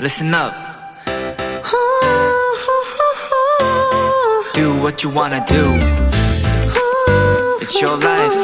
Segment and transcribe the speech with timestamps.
[0.00, 0.54] listen up.
[4.54, 5.62] Do what you wanna do.
[7.60, 8.34] It's your life.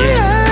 [0.00, 0.42] Yeah.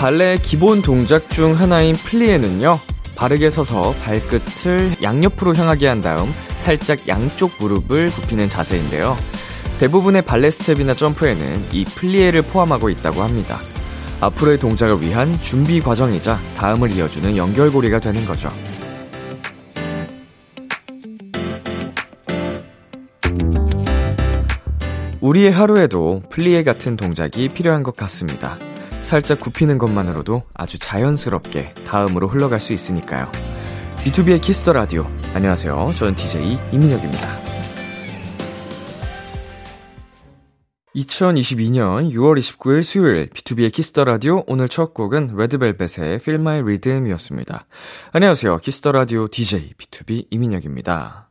[0.00, 2.78] 발레의 기본 동작 중 하나인 플리에는요,
[3.16, 9.16] 바르게 서서 발끝을 양옆으로 향하게 한 다음 살짝 양쪽 무릎을 굽히는 자세인데요.
[9.78, 13.58] 대부분의 발레 스텝이나 점프에는 이 플리에를 포함하고 있다고 합니다.
[14.20, 18.50] 앞으로의 동작을 위한 준비 과정이자 다음을 이어주는 연결고리가 되는 거죠.
[25.20, 28.58] 우리의 하루에도 플리에 같은 동작이 필요한 것 같습니다.
[29.00, 33.30] 살짝 굽히는 것만으로도 아주 자연스럽게 다음으로 흘러갈 수 있으니까요.
[33.96, 35.06] B2B의 키스터 라디오.
[35.34, 35.92] 안녕하세요.
[35.96, 37.45] 저는 DJ 이민혁입니다.
[40.96, 47.66] 2022년 6월 29일 수요일 B2B의 키스터 라디오 오늘 첫 곡은 레드벨벳의 Feel My Rhythm이었습니다.
[48.12, 48.56] 안녕하세요.
[48.58, 51.28] 키스터 라디오 DJ B2B 이민혁입니다.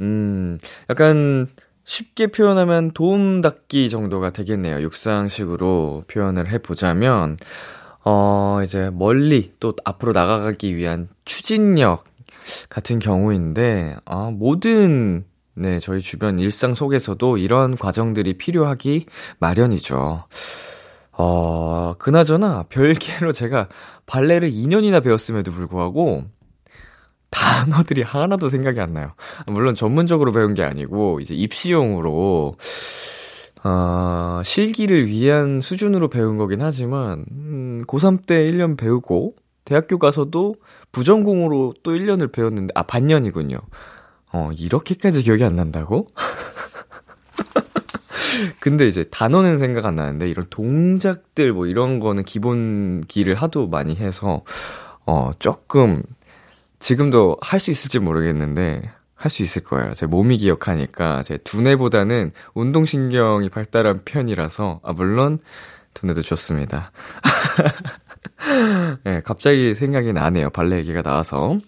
[0.00, 0.58] 음,
[0.90, 1.48] 약간
[1.84, 4.82] 쉽게 표현하면 도움 닫기 정도가 되겠네요.
[4.82, 7.38] 육상식으로 표현을 해 보자면,
[8.04, 12.04] 어, 이제 멀리 또 앞으로 나가기 위한 추진력
[12.68, 19.06] 같은 경우인데, 아, 모든, 네, 저희 주변 일상 속에서도 이런 과정들이 필요하기
[19.38, 20.24] 마련이죠.
[21.12, 23.68] 어, 그나저나 별개로 제가
[24.06, 26.24] 발레를 2년이나 배웠음에도 불구하고,
[27.30, 29.12] 단어들이 하나도 생각이 안 나요.
[29.46, 32.56] 물론 전문적으로 배운 게 아니고, 이제 입시용으로,
[33.62, 39.34] 어, 실기를 위한 수준으로 배운 거긴 하지만, 음, 고3 때 1년 배우고,
[39.64, 40.54] 대학교 가서도
[40.90, 43.58] 부전공으로 또 1년을 배웠는데, 아, 반년이군요.
[44.32, 46.06] 어, 이렇게까지 기억이 안 난다고?
[48.60, 54.42] 근데 이제 단어는 생각 안 나는데, 이런 동작들 뭐 이런 거는 기본기를 하도 많이 해서,
[55.06, 56.02] 어, 조금
[56.78, 59.92] 지금도 할 수 있을지 모르겠는데 할 수 있을 거예요.
[59.94, 65.38] 제 몸이 기억하니까 제 두뇌보다는 운동신경이 발달한 편이라서 아 물론
[65.94, 66.92] 두뇌도 좋습니다.
[69.04, 70.50] 네, 갑자기 생각이 나네요.
[70.50, 71.58] 발레 얘기가 나와서.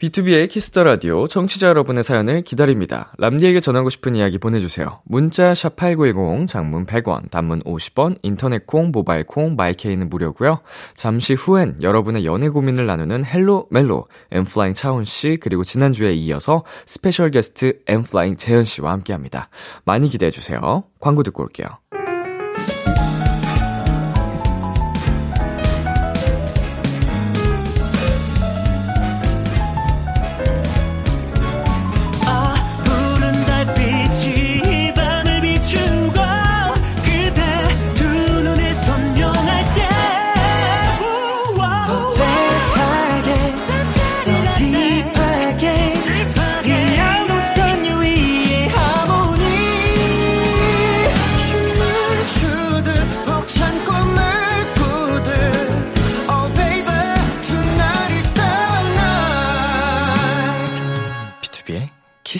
[0.00, 3.12] B2B의 키스터 라디오 청취자 여러분의 사연을 기다립니다.
[3.18, 5.02] 람디에게 전하고 싶은 이야기 보내주세요.
[5.04, 10.60] 문자 샵 #8910 장문 100원, 단문 50원, 인터넷 콩, 모바일 콩, 마이케이는 무료고요.
[10.94, 16.64] 잠시 후엔 여러분의 연애 고민을 나누는 헬로 멜로 엔플라잉 차훈 씨 그리고 지난 주에 이어서
[16.86, 19.50] 스페셜 게스트 엔플라잉 재현 씨와 함께합니다.
[19.84, 20.84] 많이 기대해 주세요.
[20.98, 21.66] 광고 듣고 올게요.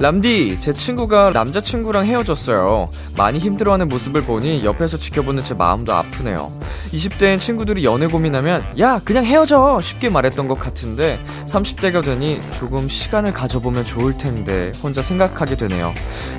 [0.00, 2.88] 람디, 제 친구가 남자친구랑 헤어졌어요.
[3.16, 6.52] 많이 힘들어하는 모습을 보니 옆에서 지켜보는 제 마음도 아프네요.
[6.86, 9.80] 20대엔 친구들이 연애 고민하면, 야, 그냥 헤어져!
[9.82, 15.92] 쉽게 말했던 것 같은데, 30대가 되니 조금 시간을 가져보면 좋을 텐데, 혼자 생각하게 되네요.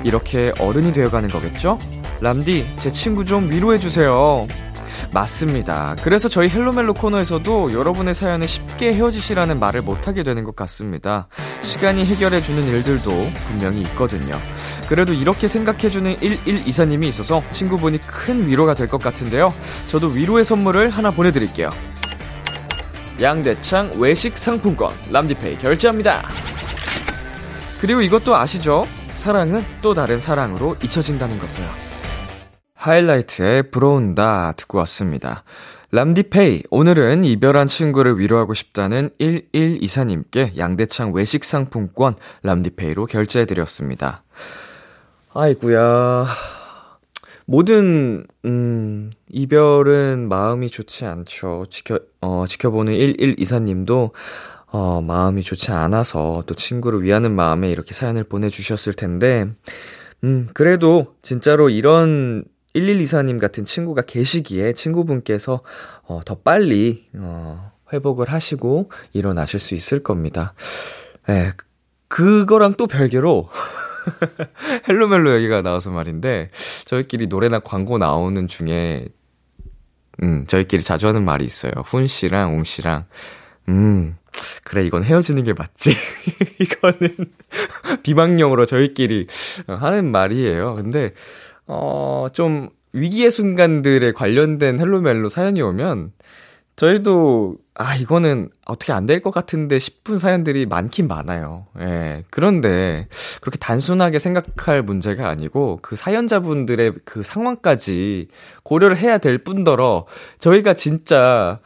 [0.04, 1.76] 이렇게 어른이 되어가는 거겠죠?
[2.22, 4.46] 람디, 제 친구 좀 위로해주세요.
[5.12, 5.96] 맞습니다.
[6.02, 11.26] 그래서 저희 헬로멜로 코너에서도 여러분의 사연에 쉽게 헤어지시라는 말을 못하게 되는 것 같습니다.
[11.62, 13.10] 시간이 해결해주는 일들도
[13.48, 14.36] 분명히 있거든요.
[14.88, 19.52] 그래도 이렇게 생각해주는 1124님이 있어서 친구분이 큰 위로가 될 것 같은데요.
[19.86, 21.70] 저도 위로의 선물을 하나 보내드릴게요.
[23.20, 26.22] 양대창 외식 상품권 람디페이 결제합니다.
[27.80, 28.84] 그리고 이것도 아시죠?
[29.16, 31.89] 사랑은 또 다른 사랑으로 잊혀진다는 것도요.
[32.80, 35.44] 하이라이트의 부러운다 듣고 왔습니다.
[35.92, 44.22] 람디페이, 오늘은 이별한 친구를 위로하고 싶다는 1124님께 양대창 외식 상품권 람디페이로 결제해드렸습니다.
[45.34, 46.26] 아이구야.
[47.44, 51.66] 모든, 음, 이별은 마음이 좋지 않죠.
[51.68, 54.12] 지켜, 어, 지켜보는 1124님도,
[54.68, 59.50] 어, 마음이 좋지 않아서 또 친구를 위하는 마음에 이렇게 사연을 보내주셨을 텐데,
[60.24, 62.44] 음, 그래도 진짜로 이런
[62.74, 65.60] 1124님 같은 친구가 계시기에 친구분께서
[66.02, 70.54] 어, 더 빨리 어, 회복을 하시고 일어나실 수 있을 겁니다.
[71.28, 71.52] 예,
[72.08, 73.48] 그거랑 또 별개로
[74.88, 76.50] 헬로멜로 얘기가 나와서 말인데
[76.84, 79.08] 저희끼리 노래나 광고 나오는 중에
[80.22, 81.72] 음, 저희끼리 자주 하는 말이 있어요.
[81.84, 83.06] 훈 씨랑 웅 씨랑
[83.68, 84.16] 음,
[84.64, 85.90] 그래, 이건 헤어지는 게 맞지.
[86.58, 87.16] 이거는
[88.02, 89.26] 비방용으로 저희끼리
[89.66, 90.76] 하는 말이에요.
[90.76, 91.12] 근데,
[91.72, 96.12] 어, 좀 위기의 순간들에 관련된 헬로멜로 사연이 오면,
[96.76, 101.66] 저희도, 아, 이거는 어떻게 안 될 것 같은데 싶은 사연들이 많긴 많아요.
[101.80, 102.24] 예.
[102.30, 103.06] 그런데,
[103.40, 108.28] 그렇게 단순하게 생각할 문제가 아니고, 그 사연자분들의 그 상황까지
[108.64, 110.06] 고려를 해야 될 뿐더러,
[110.40, 111.60] 저희가 진짜,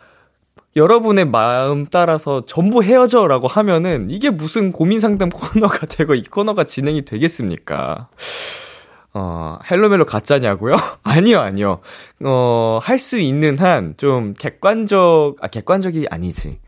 [0.76, 7.04] 여러분의 마음 따라서 전부 헤어져라고 하면은 이게 무슨 고민 상담 코너가 되고 이 코너가 진행이
[7.06, 8.08] 되겠습니까?
[9.14, 10.76] 어, 헬로멜로 가짜냐고요?
[11.04, 11.80] 아니요, 아니요.
[12.24, 16.58] 어, 할 수 있는 한 좀 객관적, 아, 객관적이 아니지.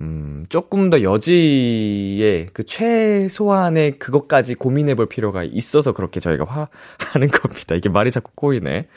[0.00, 6.68] 음, 조금 더 여지의 그 최소한의 그것까지 고민해 볼 필요가 있어서 그렇게 저희가 화,
[6.98, 7.76] 하는 겁니다.
[7.76, 8.88] 이게 말이 자꾸 꼬이네.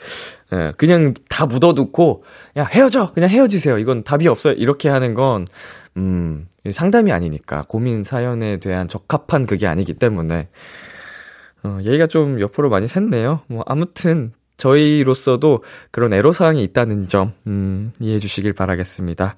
[0.54, 2.24] 예, 그냥 다 묻어두고,
[2.56, 3.12] 야, 헤어져!
[3.12, 3.78] 그냥 헤어지세요.
[3.78, 4.54] 이건 답이 없어요.
[4.54, 5.46] 이렇게 하는 건,
[5.96, 7.62] 음, 상담이 아니니까.
[7.68, 10.48] 고민 사연에 대한 적합한 그게 아니기 때문에.
[11.68, 13.40] 어, 얘기가 좀 옆으로 많이 샜네요.
[13.48, 19.36] 뭐, 아무튼, 저희로서도 그런 애로사항이 있다는 점, 음, 이해해 주시길 바라겠습니다.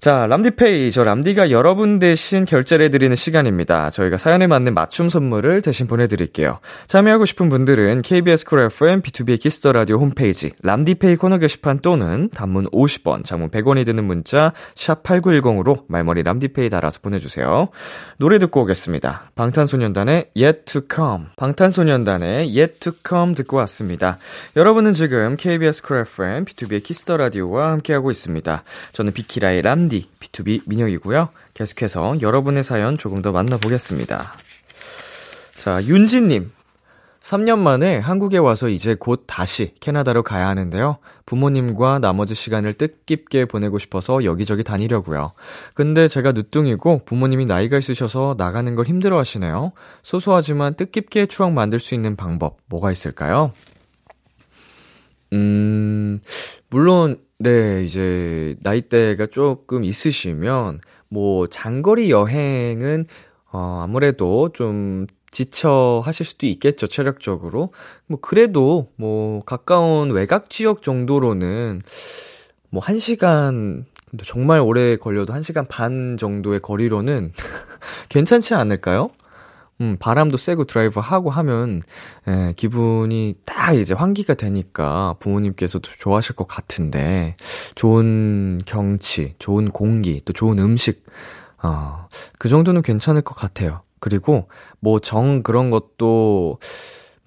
[0.00, 0.92] 자, 람디페이.
[0.92, 3.90] 저 람디가 여러분 대신 결제를 해드리는 시간입니다.
[3.90, 6.60] 저희가 사연에 맞는 맞춤 선물을 대신 보내드릴게요.
[6.86, 12.70] 참여하고 싶은 분들은 KBS 쿨 FM B2B 키스터 라디오 홈페이지 람디페이 코너 게시판 또는 단문
[12.70, 17.68] 50원, 장문 100원이 드는 문자 샵 8910으로 말머리 람디페이 달아서 보내주세요.
[18.16, 19.32] 노래 듣고 오겠습니다.
[19.34, 21.26] 방탄소년단의 Yet to Come.
[21.36, 24.16] 방탄소년단의 Yet to Come 듣고 왔습니다.
[24.56, 28.62] 여러분은 지금 KBS 쿨 FM B2B 키스터 라디오와 함께하고 있습니다.
[28.92, 31.28] 저는 비키라의 람디 BTOB 민혁이고요.
[31.52, 34.32] 계속해서 여러분의 사연 조금 더 만나보겠습니다.
[35.58, 36.52] 자, 윤지님.
[37.20, 40.96] 3년 만에 한국에 와서 이제 곧 다시 캐나다로 가야 하는데요.
[41.26, 45.32] 부모님과 나머지 시간을 뜻깊게 보내고 싶어서 여기저기 다니려고요.
[45.74, 49.72] 근데 제가 늦둥이고 부모님이 나이가 있으셔서 나가는 걸 힘들어 하시네요.
[50.02, 53.52] 소소하지만 뜻깊게 추억 만들 수 있는 방법 뭐가 있을까요?
[55.32, 56.18] 음,
[56.70, 63.06] 물론 네, 이제 나이대가 조금 있으시면 뭐 장거리 여행은
[63.52, 67.72] 어 아무래도 좀 지쳐 하실 수도 있겠죠, 체력적으로.
[68.06, 71.80] 뭐 그래도 뭐 가까운 외곽 지역 정도로는
[72.70, 73.84] 뭐 1시간
[74.24, 77.32] 정말 오래 걸려도 1시간 반 정도의 거리로는
[78.10, 79.10] 괜찮지 않을까요?
[79.80, 81.80] 음, 바람도 쐬고 드라이브 하고 하면,
[82.28, 87.36] 에, 예, 기분이 딱 이제 환기가 되니까 부모님께서도 좋아하실 것 같은데,
[87.76, 91.04] 좋은 경치, 좋은 공기, 또 좋은 음식,
[91.62, 93.82] 어, 그 정도는 괜찮을 것 같아요.
[94.00, 94.48] 그리고
[94.80, 96.58] 뭐 정 그런 것도,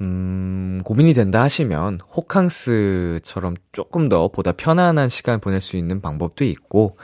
[0.01, 6.97] 음, 고민이 된다 하시면 호캉스처럼 조금 더 보다 편안한 시간 보낼 수 있는 방법도 있고,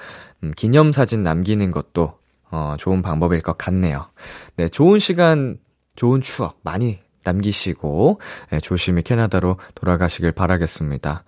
[0.43, 2.19] 음, 기념사진 남기는 것도
[2.51, 4.07] 어, 좋은 방법일 것 같네요.
[4.55, 5.57] 네, 좋은 시간,
[5.95, 8.19] 좋은 추억 많이 남기시고,
[8.51, 11.23] 네, 조심히 캐나다로 돌아가시길 바라겠습니다.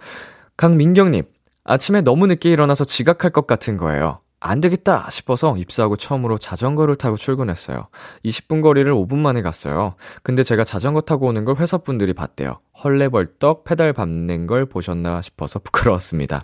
[0.57, 1.23] 강민경님,
[1.63, 4.19] 아침에 너무 늦게 일어나서 지각할 것 같은 거예요.
[4.43, 7.87] 안 되겠다 싶어서 입사하고 처음으로 자전거를 타고 출근했어요.
[8.25, 9.93] 20분 거리를 5분 만에 갔어요.
[10.23, 12.59] 근데 제가 자전거 타고 오는 걸 회사 분들이 봤대요.
[12.83, 16.41] 헐레벌떡 페달 밟는 걸 보셨나 싶어서 부끄러웠습니다.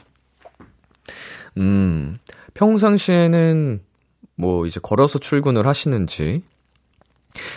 [1.57, 2.19] 음,
[2.53, 3.81] 평상시에는
[4.38, 6.44] 뭐 이제 걸어서 출근을 하시는지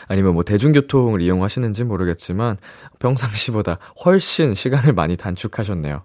[0.09, 2.57] 아니면 뭐 대중교통을 이용하시는지 모르겠지만
[2.99, 6.03] 평상시보다 훨씬 시간을 많이 단축하셨네요.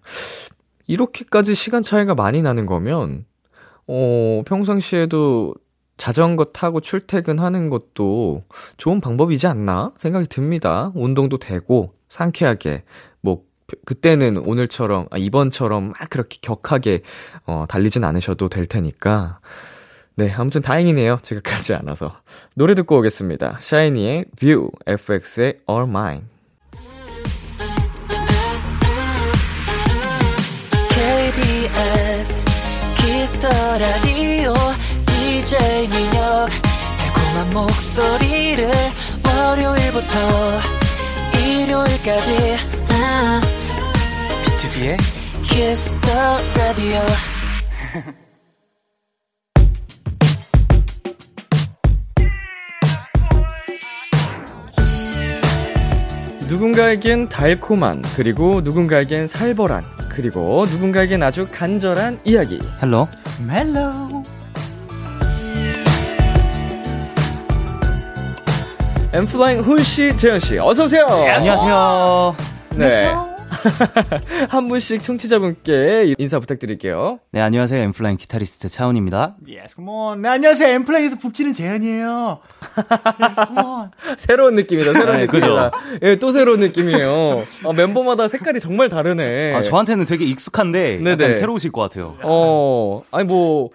[0.87, 3.25] 이렇게까지 시간 차이가 많이 나는 거면
[3.87, 5.55] 어, 평상시에도
[5.97, 8.43] 자전거 타고 출퇴근하는 것도
[8.77, 10.91] 좋은 방법이지 않나 생각이 듭니다.
[10.93, 12.83] 운동도 되고 상쾌하게
[13.21, 13.43] 뭐
[13.85, 17.01] 그때는 오늘처럼 아, 이번처럼 막 그렇게 격하게
[17.45, 19.39] 어, 달리진 않으셔도 될 테니까
[20.17, 21.19] 네, 아무튼 다행이네요.
[21.21, 22.15] 제가 가지 않아서.
[22.55, 23.57] 노래 듣고 오겠습니다.
[23.59, 26.23] 샤이니의 View, FX의 All Mine.
[30.89, 32.41] KBS
[32.97, 34.53] Kiss the Radio
[35.05, 36.49] DJ 민혁
[36.97, 38.69] 달콤한 목소리를
[39.25, 40.15] 월요일부터
[41.37, 42.57] 일요일까지
[44.45, 44.97] 비투비의
[45.43, 46.99] Kiss the Radio
[56.47, 62.59] 누군가에겐 달콤한, 그리고 누군가에겐 살벌한, 그리고 누군가에겐 아주 간절한 이야기.
[62.81, 63.07] 헬로
[63.47, 64.23] 멜로우.
[69.13, 71.05] 엠플라잉 훈씨, 재현씨, 어서오세요!
[71.07, 72.35] 안녕하세요.
[72.75, 73.34] 네.
[74.49, 77.19] 한 분씩 청취자분께 인사 부탁드릴게요.
[77.31, 77.81] 네, 안녕하세요.
[77.81, 79.35] 엠플라잉 기타리스트 차훈입니다.
[79.47, 80.21] Yes, come on.
[80.21, 80.73] 네, 안녕하세요.
[80.75, 82.39] 엠플라잉에서 북치는 재현이에요.
[83.19, 83.91] Yes, come on.
[84.17, 85.71] 새로운 느낌이다, 새로운 네, 느낌이다.
[86.03, 87.43] 예, 또 새로운 느낌이에요.
[87.63, 89.53] 어, 멤버마다 색깔이 정말 다르네.
[89.55, 91.11] 아, 저한테는 되게 익숙한데 네네.
[91.11, 92.17] 약간 새로우실 것 같아요.
[92.23, 93.69] 어, 아니 뭐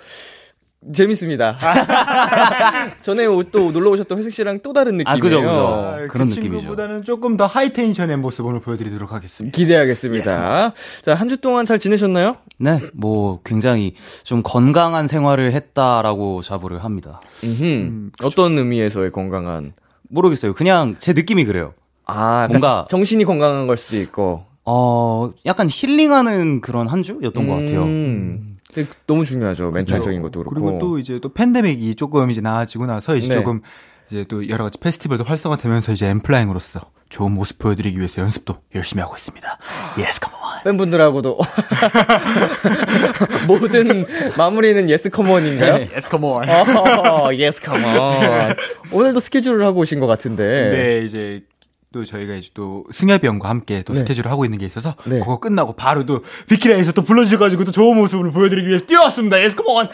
[0.94, 1.58] 재밌습니다.
[3.02, 5.14] 전에 또 놀러 오셨던 회식 씨랑 또 다른 느낌이에요.
[5.14, 5.60] 아, 그죠, 그죠.
[5.60, 6.40] 아, 그런 그 느낌이죠.
[6.58, 9.54] 친구보다는 조금 더 하이 텐션의 모습 오늘 보여드리도록 하겠습니다.
[9.54, 10.72] 기대하겠습니다.
[11.02, 12.36] 자, 한 주 동안 잘 지내셨나요?
[12.58, 13.94] 네, 뭐 굉장히
[14.24, 17.20] 좀 건강한 생활을 했다라고 자부를 합니다.
[17.44, 18.10] 음흠.
[18.24, 19.74] 어떤 의미에서의 건강한?
[20.08, 20.54] 모르겠어요.
[20.54, 21.74] 그냥 제 느낌이 그래요.
[22.06, 24.44] 아, 뭔가- 정신이 건강한 걸 수도 있고.
[24.64, 27.84] 어, 약간 힐링하는 그런 한 주였던 것 같아요.
[29.06, 29.70] 너무 중요하죠.
[29.70, 30.54] 멘탈적인 것도 그렇고.
[30.54, 33.34] 그리고 또 이제 또 팬데믹이 조금 이제 나아지고 나서 이제 네.
[33.34, 33.60] 조금
[34.10, 39.14] 이제 또 여러 가지 페스티벌도 활성화되면서 이제 엔플라잉으로서 좋은 모습 보여드리기 위해서 연습도 열심히 하고
[39.16, 39.58] 있습니다.
[39.98, 40.62] Yes, come on.
[40.62, 41.38] 팬분들하고도
[43.48, 46.48] 모든 마무리는 yes come on.
[46.48, 48.54] 어, yes come on.
[48.92, 50.70] 오늘도 스케줄을 하고 오신 것 같은데.
[50.70, 51.42] 네, 이제
[51.92, 53.98] 또 저희가 이제 또 승협이 형과 함께 또 네.
[53.98, 55.18] 스케줄을 하고 있는 게 있어서 네.
[55.18, 59.38] 그거 끝나고 바로 또 비키라에서 또 불러주셔가지고 또 좋은 모습을 보여드리기 위해서 뛰어왔습니다.
[59.38, 59.88] Yes, come on.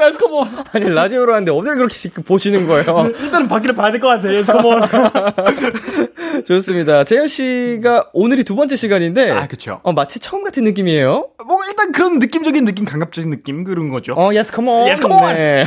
[0.00, 0.48] yes, come on.
[0.72, 3.06] 아니 라디오로 하는데 어딜 그렇게 지금 보시는 거예요?
[3.22, 4.42] 일단은 바퀴를 봐야 될 것 같아요.
[4.64, 6.42] On.
[6.44, 7.04] 좋습니다.
[7.04, 9.78] 재현 씨가 오늘이 두 번째 시간인데, 아, 그쵸.
[9.84, 11.28] 어, 마치 처음 같은 느낌이에요.
[11.46, 14.14] 뭐 일단 그런 느낌적인 느낌, 감각적인 느낌 그런 거죠.
[14.14, 14.88] 어, yes, come on.
[14.88, 15.34] Yes, come on.
[15.36, 15.66] 네.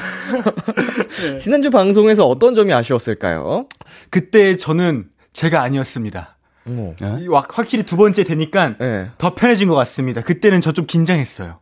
[1.39, 3.67] 지난주 방송에서 어떤 점이 아쉬웠을까요?
[4.09, 6.37] 그때 저는 제가 아니었습니다.
[6.67, 9.09] 이 확- 확실히 두 번째 되니까 네.
[9.17, 10.21] 더 편해진 것 같습니다.
[10.21, 11.59] 그때는 저 좀 긴장했어요.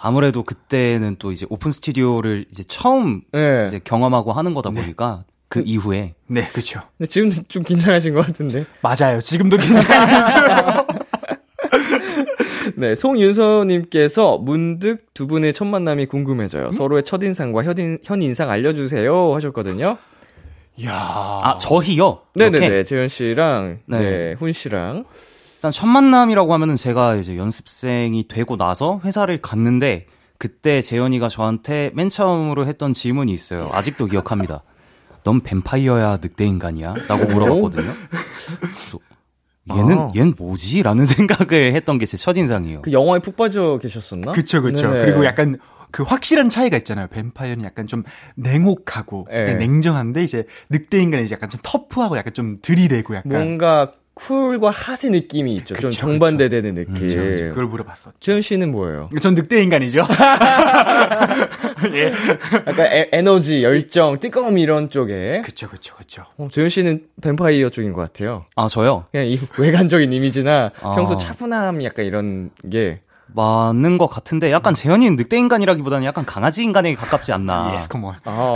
[0.00, 3.64] 아무래도 그때는 또 이제 오픈 스튜디오를 이제 처음 네.
[3.66, 6.80] 이제 경험하고 하는 거다 보니까 그 이후에 네, 그렇죠.
[6.96, 8.64] 근데 지금 좀 긴장하신 것 같은데.
[8.80, 9.20] 맞아요.
[9.20, 10.86] 지금도 긴장했어요.
[12.76, 16.72] 네, 송윤서님께서 문득 두 분의 첫 만남이 궁금해져요.
[16.72, 19.98] 서로의 첫인상과 현인, 현인상 알려주세요 하셨거든요.
[20.76, 20.92] 이야.
[20.94, 22.20] 아 저희요.
[22.34, 22.84] 네네네, 이렇게?
[22.84, 24.32] 재현 씨랑, 네, 네.
[24.38, 25.04] 훈 씨랑.
[25.56, 30.06] 일단 첫 만남이라고 하면은 제가 이제 연습생이 되고 나서 회사를 갔는데
[30.38, 33.70] 그때 재현이가 저한테 맨 처음으로 했던 질문이 있어요.
[33.72, 34.62] 아직도 기억합니다.
[35.24, 36.94] 넌 뱀파이어야 늑대 인간이야?
[37.06, 37.92] 라고 물어봤거든요.
[38.60, 38.98] 그래서
[39.70, 40.12] 얘는 아.
[40.16, 40.82] 얘는 뭐지?
[40.82, 42.82] 라는 생각을 했던 게 제 첫인상이에요.
[42.82, 44.32] 그 영화에 푹 빠져 계셨었나?
[44.32, 44.90] 그쵸, 그쵸.
[44.90, 45.04] 네네.
[45.04, 45.58] 그리고 약간
[45.92, 47.06] 그 확실한 차이가 있잖아요.
[47.08, 48.02] 뱀파이어는 약간 좀
[48.34, 49.42] 냉혹하고 네.
[49.42, 54.70] 약간 냉정한데 이제 늑대 인간은 이제 약간 좀 터프하고 약간 좀 들이대고 약간 뭔가 쿨과
[54.70, 55.74] 핫의 느낌이 있죠.
[55.74, 56.94] 좀 그쵸, 정반대되는 느낌.
[56.94, 57.48] 그쵸, 그쵸.
[57.48, 58.16] 그걸 물어봤었죠.
[58.20, 59.08] 재현 씨는 뭐예요?
[59.20, 60.06] 전 늑대 인간이죠.
[61.94, 62.12] 예.
[62.66, 65.40] 약간 에, 에너지, 열정, 뜨거움 이런 쪽에.
[65.44, 66.24] 그쵸, 그쵸, 그쵸.
[66.36, 68.44] 어, 재현 씨는 뱀파이어 쪽인 것 같아요.
[68.54, 69.06] 아 저요?
[69.12, 70.94] 그냥 이 외관적인 이미지나 아.
[70.94, 73.00] 평소 차분함 약간 이런 게.
[73.34, 77.72] 맞는 것 같은데 약간 재현이 는 늑대 인간이라기보다는 약간 강아지 인간에 가깝지 않나.
[77.72, 78.16] Yes, come on.
[78.24, 78.54] 어,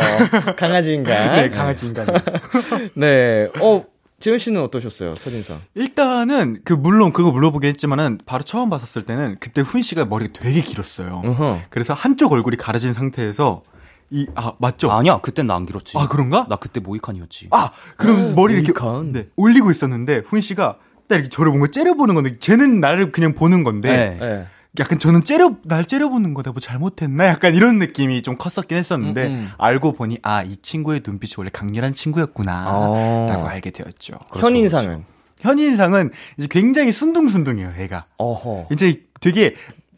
[0.56, 1.36] 강아지인가?
[1.36, 2.06] 네, 강아지 인간.
[2.94, 3.48] 네.
[3.60, 3.84] 어,
[4.20, 5.14] 재현 씨는 어떠셨어요?
[5.14, 5.60] 첫인상.
[5.74, 10.60] 일단은 그 물론 그거 물어보긴 했지만은 바로 처음 봤었을 때는 그때 훈 씨가 머리가 되게
[10.62, 11.22] 길었어요.
[11.24, 11.60] 어허.
[11.70, 13.62] 그래서 한쪽 얼굴이 가려진 상태에서
[14.10, 14.90] 이 아 맞죠?
[14.92, 15.98] 아니야, 그땐 나안 길었지.
[15.98, 16.46] 아, 그런가?
[16.48, 17.48] 나 그때 모이칸이었지.
[17.50, 19.08] 아, 그럼 머리 이렇게 모이칸.
[19.12, 20.76] 네, 올리고 있었는데 훈 씨가
[21.08, 24.26] 딱 이렇게 저를 뭔가 째려보는 건데 쟤는 나를 그냥 보는 건데 네.
[24.26, 24.46] 네.
[24.78, 29.32] 약간 저는 째려 날 째려보는 거다 뭐 잘못했나 약간 이런 느낌이 좀 컸었긴 했었는데 음,
[29.34, 29.48] 음.
[29.58, 33.46] 알고 보니 아 이 친구의 눈빛이 원래 강렬한 친구였구나라고 어.
[33.48, 34.18] 알게 되었죠.
[34.34, 35.04] 현인상은?
[35.40, 38.04] 현인상은 이제 굉장히 순둥순둥해요, 애가.
[38.18, 38.68] 어허.
[38.72, 39.54] 이제 되게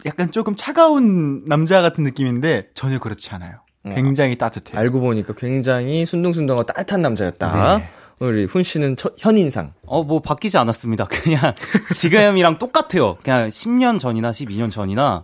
[0.07, 3.61] 약간 조금 차가운 남자 같은 느낌인데 전혀 그렇지 않아요.
[3.85, 4.79] 굉장히 따뜻해요.
[4.79, 7.79] 알고 보니까 굉장히 순둥순둥하고 따뜻한 남자였다.
[7.79, 7.89] 네.
[8.21, 9.75] 우리 훈 씨는 첫, 현인상.
[9.87, 11.07] 어, 뭐 바뀌지 않았습니다.
[11.11, 11.55] 그냥
[11.95, 13.17] 지금이랑 똑같아요.
[13.23, 15.23] 그냥 10년 전이나 12년 전이나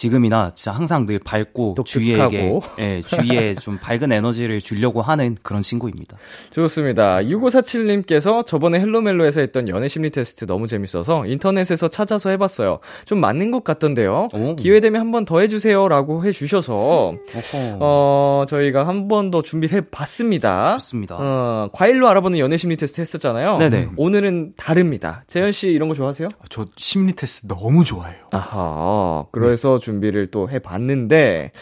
[0.00, 2.30] 지금이나 진짜 항상 늘 밝고 독특하고.
[2.30, 6.18] 주위에게 예, 주위에 좀 밝은 에너지를 주려고 하는 그런 친구입니다.
[6.50, 7.16] 좋습니다.
[7.22, 12.80] 6547님께서 저번에 헬로멜로에서 했던 연애 심리 테스트 너무 재밌어서 인터넷에서 찾아서 해봤어요.
[13.06, 14.28] 좀 맞는 것 같던데요.
[14.34, 14.54] 오.
[14.56, 15.88] 기회 되면 한 번 더 해주세요.
[15.88, 17.14] 라고 해주셔서,
[17.80, 20.72] 어, 저희가 한 번 더 준비를 해봤습니다.
[20.78, 21.16] 좋습니다.
[21.18, 23.56] 어, 과일로 알아보는 연애 심리 테스트 했었잖아요.
[23.58, 23.90] 네네.
[23.96, 25.24] 오늘은 다릅니다.
[25.26, 26.28] 재현 씨 이런 거 좋아하세요?
[26.50, 28.18] 저 심리 테스트 너무 좋아해요.
[28.32, 29.24] 아하.
[29.32, 31.52] 그래서 준비를 또 해봤는데,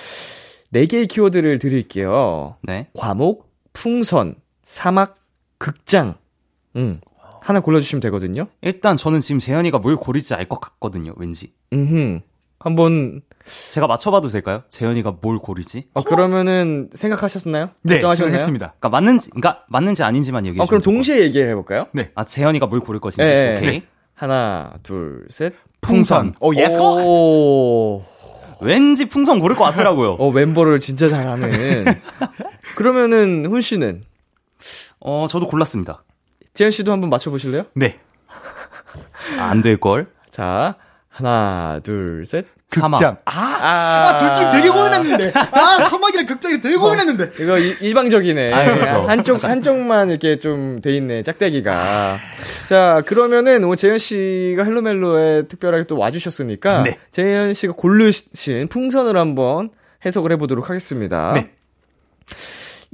[0.71, 2.57] 네 개의 키워드를 드릴게요.
[2.63, 2.89] 네.
[2.95, 5.15] 과목, 풍선, 사막,
[5.59, 6.15] 극장.
[6.77, 7.01] 음.
[7.41, 8.47] 하나 골라주시면 되거든요.
[8.63, 11.53] 일단 저는 지금 재현이가 뭘 고를지 알 것 같거든요, 왠지.
[11.75, 12.21] 음,
[12.59, 14.63] 한번 제가 맞춰봐도 될까요?
[14.71, 15.89] 재현이가 뭘 고를지?
[15.93, 17.69] 어, 그러면은 생각하셨나요?
[17.83, 18.33] 네, 결정하셨나요?
[18.33, 18.67] 정했습니다.
[18.79, 21.87] 그러니까 맞는지, 그러니까 맞는지 아닌지만 얘기해 어, 그럼 동시에 얘기해 볼까요?
[21.93, 22.11] 네.
[22.15, 23.31] 아, 재현이가 뭘 고를 것인지.
[23.31, 23.59] 예, 예.
[23.59, 23.83] 오케이.
[24.15, 25.53] 하나, 둘, 셋.
[25.83, 26.33] 풍선.
[26.41, 26.79] 오, yes.
[26.81, 28.03] 오,
[28.61, 30.13] 왠지 풍선 고를 것 같더라고요.
[30.21, 31.85] 어, 멤버를 진짜 잘하는.
[32.77, 34.03] 그러면은 훈 씨는
[35.01, 36.03] 어, 저도 골랐습니다.
[36.55, 37.65] 지현 씨도 한번 맞춰보실래요?
[37.75, 37.99] 네.
[39.39, 40.07] 아, 안 될걸?
[40.31, 40.77] 자,
[41.09, 42.47] 하나, 둘, 셋.
[42.69, 42.99] 사막.
[42.99, 43.19] 극장.
[43.27, 45.33] 아, 아, 둘중 되게 고민했는데.
[45.37, 47.33] 아, 사막이랑 극장이 되게 고민했는데.
[47.43, 48.53] 이거 일- 일방적이네.
[48.53, 49.07] 아, 그렇죠.
[49.09, 52.19] 한쪽, 한쪽만 이렇게 좀 돼 있네, 짝대기가.
[52.69, 56.99] 자, 그러면은, 오늘 재현 씨가 헬로멜로에 특별하게 또 와주셨으니까, 네.
[57.11, 59.71] 재현 씨가 고르신 풍선을 한번
[60.05, 61.33] 해석을 해보도록 하겠습니다.
[61.35, 61.51] 네.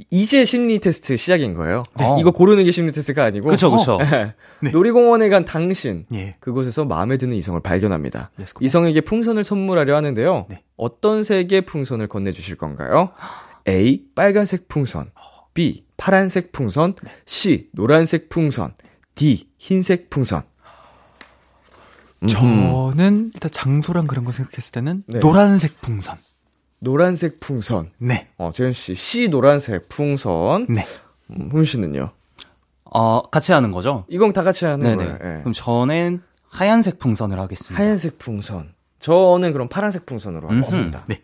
[0.08, 1.82] 이제 심리 테스트 시작인 거예요.
[1.94, 2.16] 어.
[2.18, 3.50] 이거 고르는 게 심리 테스트가 아니고.
[3.50, 3.98] 그쵸, 그쵸.
[3.98, 4.70] 네.
[4.70, 6.06] 놀이공원에 간 당신.
[6.14, 6.36] 예.
[6.40, 8.30] 그곳에서 마음에 드는 이성을 발견합니다.
[8.38, 8.46] On.
[8.60, 10.46] 이성에게 풍선을 선물하려 하는데요.
[10.48, 10.62] 네.
[10.76, 13.12] 어떤 색의 풍선을 건네주실 건가요?
[13.68, 14.04] A.
[14.14, 15.10] 빨간색 풍선.
[15.52, 15.84] B.
[15.98, 16.94] 파란색 풍선.
[17.26, 17.68] C.
[17.72, 18.72] 노란색 풍선.
[19.14, 19.48] D.
[19.58, 20.42] 흰색 풍선.
[22.28, 25.20] 저는 일단 장소랑 그런 거 생각했을 때는 네.
[25.20, 26.18] 노란색 풍선.
[26.78, 27.90] 노란색 풍선.
[27.98, 28.28] 네.
[28.36, 28.94] 어, 재현 씨.
[28.94, 29.28] C.
[29.28, 30.66] 노란색 풍선.
[30.68, 30.86] 네.
[31.30, 32.10] 음, 훈 씨는요?
[32.84, 34.04] 어, 같이 하는 거죠?
[34.08, 34.96] 이건 다 같이 하는 네네.
[34.96, 35.14] 거예요.
[35.14, 35.40] 예.
[35.40, 37.82] 그럼 저는 하얀색 풍선을 하겠습니다.
[37.82, 38.74] 하얀색 풍선.
[38.98, 40.56] 저는 그럼 파란색 풍선으로 음흠.
[40.56, 41.04] 하겠습니다.
[41.08, 41.22] 네.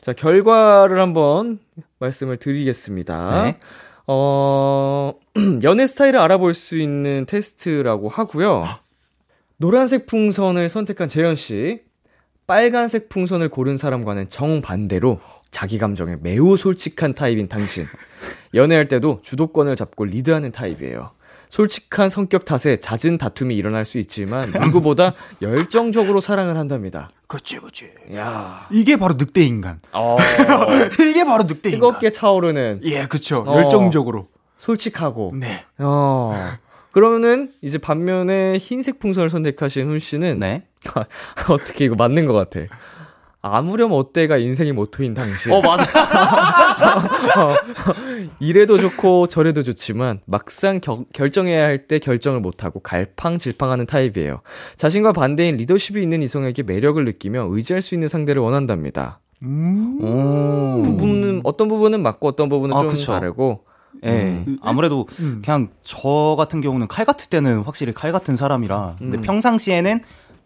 [0.00, 1.58] 자, 결과를 한번
[1.98, 3.42] 말씀을 드리겠습니다.
[3.42, 3.54] 네.
[4.14, 5.14] 어,
[5.62, 8.64] 연애 스타일을 알아볼 수 있는 테스트라고 하고요.
[9.56, 11.80] 노란색 풍선을 선택한 재현 씨,
[12.46, 17.86] 빨간색 풍선을 고른 사람과는 정반대로 자기 감정에 매우 솔직한 타입인 당신.
[18.54, 21.10] 연애할 때도 주도권을 잡고 리드하는 타입이에요.
[21.52, 25.12] 솔직한 성격 탓에 잦은 다툼이 일어날 수 있지만 누구보다
[25.42, 27.10] 열정적으로 사랑을 한답니다.
[27.26, 27.90] 그렇지, 그렇지.
[28.14, 29.78] 야, 이게 바로 늑대 인간.
[29.92, 30.16] 어,
[30.98, 31.72] 이게 바로 늑대 인간.
[31.72, 33.44] 뜨겁게 차오르는 예, 그쵸.
[33.46, 33.54] 어.
[33.54, 34.28] 열정적으로.
[34.56, 35.34] 솔직하고.
[35.34, 35.66] 네.
[35.76, 36.32] 어.
[36.90, 40.62] 그러면은 이제 반면에 흰색 풍선을 선택하신 훈 씨는 네.
[41.50, 42.60] 어떻게 이거 맞는 것 같아.
[43.44, 45.52] 아무렴 어때가 인생의 모토인 당신.
[45.52, 45.84] 어, 맞아.
[48.38, 54.40] 이래도 좋고 저래도 좋지만 막상 겨- 결정해야 할 때 결정을 못하고 갈팡질팡하는 타입이에요.
[54.76, 59.18] 자신과 반대인 리더십이 있는 이성에게 매력을 느끼며 의지할 수 있는 상대를 원한답니다.
[59.42, 59.98] 음.
[60.00, 60.82] 오.
[60.84, 63.10] 부분은 어떤 부분은 맞고 어떤 부분은 아, 좀 그쵸.
[63.12, 63.64] 다르고.
[64.04, 64.44] 예.
[64.62, 65.06] 아무래도
[65.44, 70.00] 그냥 저 같은 경우는 칼 같을 때는 확실히 칼 같은 사람이라 근데 평상시에는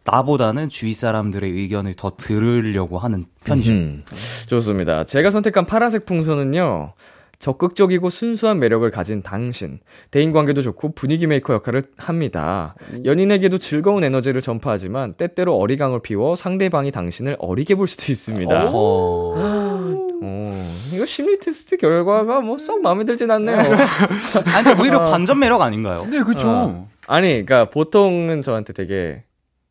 [0.07, 3.73] 나보다는 주위 사람들의 의견을 더 들으려고 하는 편이죠.
[3.73, 4.05] 음,
[4.47, 5.05] 좋습니다.
[5.05, 6.93] 제가 선택한 파란색 풍선은요.
[7.39, 9.79] 적극적이고 순수한 매력을 가진 당신.
[10.11, 12.75] 대인 관계도 좋고 분위기 메이커 역할을 합니다.
[13.05, 18.71] 연인에게도 즐거운 에너지를 전파하지만 때때로 어리광을 피워 상대방이 당신을 어리게 볼 수도 있습니다.
[18.73, 19.35] 어.
[20.23, 23.59] 어, 이거 심리 테스트 결과가 뭐 썩 마음에 들진 않네요.
[24.57, 26.07] 아니, 오히려 반전 매력 아닌가요?
[26.11, 26.49] 네, 그쵸.
[26.49, 26.89] 어.
[27.07, 29.25] 아니, 그러니까 보통은 저한테 되게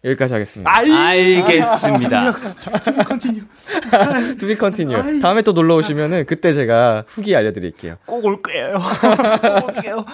[0.05, 0.71] 여기까지 하겠습니다.
[0.75, 2.31] 알겠습니다.
[4.37, 5.21] To be continue.
[5.21, 7.95] 다음에 또 놀러 오시면은 그때 제가 후기 알려드릴게요.
[8.05, 8.75] 꼭 올 거예요.
[9.41, 10.05] 꼭 올게요.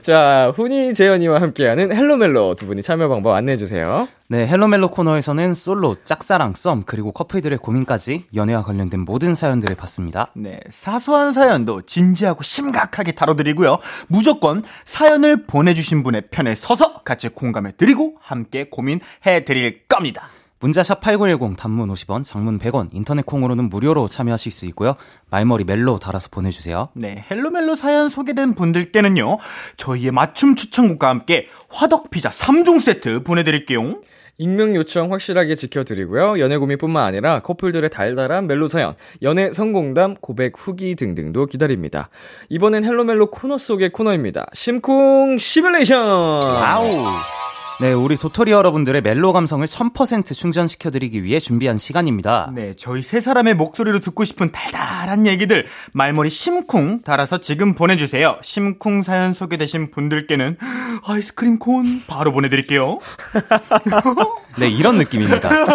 [0.00, 4.06] 자, 훈이 재현이와 함께하는 헬로멜로 두 분이 참여 방법 안내해 주세요.
[4.28, 10.32] 네, 헬로멜로 코너에서는 솔로, 짝사랑, 썸, 그리고 커플들의 고민까지 연애와 관련된 모든 사연들을 받습니다.
[10.34, 13.78] 네, 사소한 사연도 진지하고 심각하게 다뤄드리고요.
[14.08, 20.28] 무조건 사연을 보내주신 분의 편에 서서 같이 공감해 드리고 함께 고민해 드릴 겁니다.
[20.58, 24.96] 문자샵 8910 단문 50원, 장문 100원, 인터넷 콩으로는 무료로 참여하실 수 있고요.
[25.30, 26.88] 말머리 멜로 달아서 보내주세요.
[26.94, 29.36] 네, 헬로멜로 사연 소개된 분들께는요,
[29.76, 34.00] 저희의 맞춤 추천곡과 함께 화덕 피자 3종 세트 보내드릴게요.
[34.38, 36.38] 익명 요청 확실하게 지켜드리고요.
[36.38, 42.10] 연애 고민뿐만 아니라 커플들의 달달한 멜로 사연, 연애 성공담, 고백 후기 등등도 기다립니다.
[42.48, 44.46] 이번엔 헬로멜로 코너 속의 코너입니다.
[44.52, 45.98] 심쿵 시뮬레이션!
[45.98, 47.35] 아우!
[47.78, 52.50] 네, 우리 도토리 여러분들의 멜로 감성을 1000% 충전시켜드리기 위해 준비한 시간입니다.
[52.54, 58.38] 네, 저희 세 사람의 목소리로 듣고 싶은 달달한 얘기들 말머리 심쿵 달아서 지금 보내주세요.
[58.42, 60.56] 심쿵 사연 소개되신 분들께는
[61.04, 62.98] 아이스크림 콘 바로 보내드릴게요.
[64.58, 65.50] 네, 이런 느낌입니다.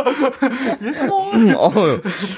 [1.55, 1.71] 어,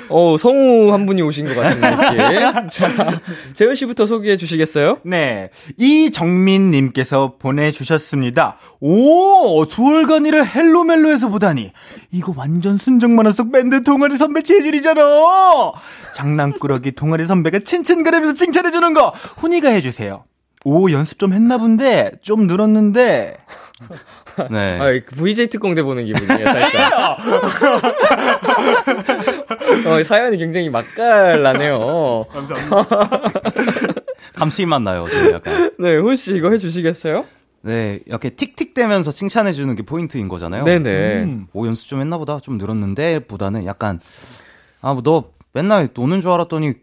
[0.10, 2.69] 어, 성우 한 분이 오신 것 같은 느낌.
[2.69, 3.21] 자,
[3.54, 4.97] 재현 씨부터 소개해 주시겠어요?
[5.06, 8.58] 네, 이정민님께서 보내주셨습니다.
[8.82, 11.72] 오, 주얼간이를 헬로멜로에서 보다니
[12.12, 15.02] 이거 완전 순정만화 속 밴드 동아리 선배 체질이잖아.
[16.13, 20.24] 장난꾸러기 동아리 선배가 칭칭거리면서 칭찬해주는 거 훈이가 해주세요.
[20.66, 23.38] 오, 연습 좀 했나 본데, 좀 늘었는데.
[24.50, 24.80] 네.
[24.80, 27.18] 아, 그 VJ 특공대 보는 기분이에요, 살짝.
[29.86, 32.24] 어, 사연이 굉장히 맛깔나네요.
[34.36, 35.72] 감칠맛 나요, 좀 약간.
[35.80, 37.26] 네, 훈씨 이거 해주시겠어요?
[37.65, 40.65] 네, 이렇게 틱틱대면서 칭찬해주는 게 포인트인 거잖아요.
[40.65, 41.23] 네네.
[41.23, 41.47] 음.
[41.54, 42.38] 오, 연습 좀 했나 보다.
[42.39, 44.02] 좀 늘었는데, 보다는 약간,
[44.82, 46.73] 아, 뭐, 너 맨날 노는 줄 알았더니,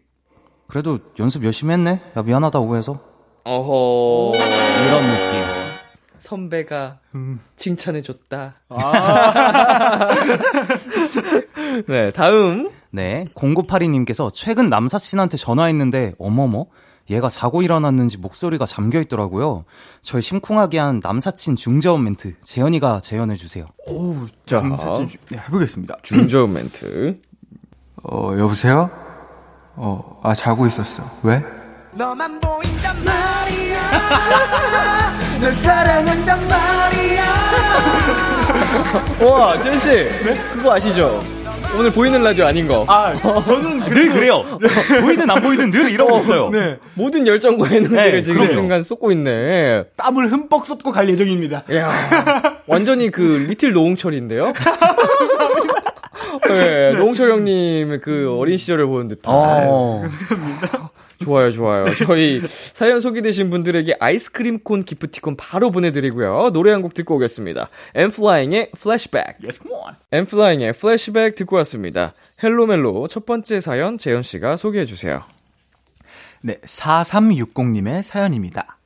[0.67, 2.01] 그래도 연습 열심히 했네?
[2.17, 2.99] 야, 미안하다, 오해해서.
[3.43, 4.33] 어허.
[4.35, 5.41] 이런 느낌.
[6.17, 7.39] 선배가 음.
[7.57, 8.55] 칭찬해줬다.
[8.69, 10.07] 아.
[11.87, 12.71] 네, 다음.
[12.89, 16.65] 네, 0982님께서 최근 남사친한테 전화했는데, 어머머,
[17.11, 19.65] 얘가 자고 일어났는지 목소리가 잠겨 있더라고요.
[20.01, 23.67] 절 심쿵하게 한 남사친 중저음 멘트, 재현이가 재현해 주세요.
[23.87, 24.61] 오, 자.
[24.79, 25.97] 사진 주- 네, 해보겠습니다.
[26.03, 27.19] 중저음 멘트.
[28.03, 28.89] 어, 여보세요?
[29.75, 31.03] 어, 아, 자고 있었어.
[31.23, 31.43] 왜?
[31.93, 33.81] 너만 보인단 말이야
[35.41, 37.25] 널 사랑한단 말이야
[39.29, 39.89] 와, 재현씨.
[40.53, 41.21] 그거 아시죠?
[41.77, 42.85] 오늘 보이는 라디오 아닌 거.
[42.87, 44.43] 아, 저는 늘 그래요.
[45.01, 46.49] 보이든 안 보이든 늘 이러고 있어요.
[46.49, 46.77] 네.
[46.95, 48.49] 모든 열정과 에너지를 네, 지금 그래요.
[48.51, 49.85] 이 순간 쏟고 있네.
[49.95, 51.63] 땀을 흠뻑 쏟고 갈 예정입니다.
[51.71, 51.89] 이야,
[52.67, 54.51] 완전히 그 리틀 노홍철인데요?
[56.49, 59.33] 네, 노홍철 형님의 그 어린 시절을 보는 듯한.
[59.33, 60.03] 어,
[61.23, 61.85] 좋아요, 좋아요.
[61.95, 62.41] 저희
[62.73, 66.49] 사연 소개되신 분들에게 아이스크림 콘 기프티콘 바로 보내드리고요.
[66.53, 67.69] 노래 한 곡 듣고 오겠습니다.
[67.95, 69.37] 엔플라잉의 Flashback.
[69.43, 69.95] Yes, come on.
[70.11, 72.13] 엠플라잉의 플래시백 듣고 왔습니다.
[72.43, 75.23] 헬로멜로 첫 번째 사연 재현 씨가 소개해 주세요.
[76.41, 78.77] 네, 4360님의 사연입니다.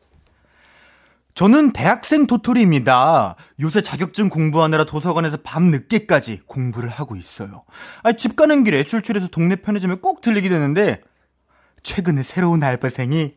[1.36, 3.36] 저는 대학생 도토리입니다.
[3.60, 7.64] 요새 자격증 공부하느라 도서관에서 밤 늦게까지 공부를 하고 있어요.
[8.04, 11.02] 아, 집 가는 길에 출출해서 동네 편의점에 꼭 들리게 되는데
[11.86, 13.36] 최근에 새로운 알바생이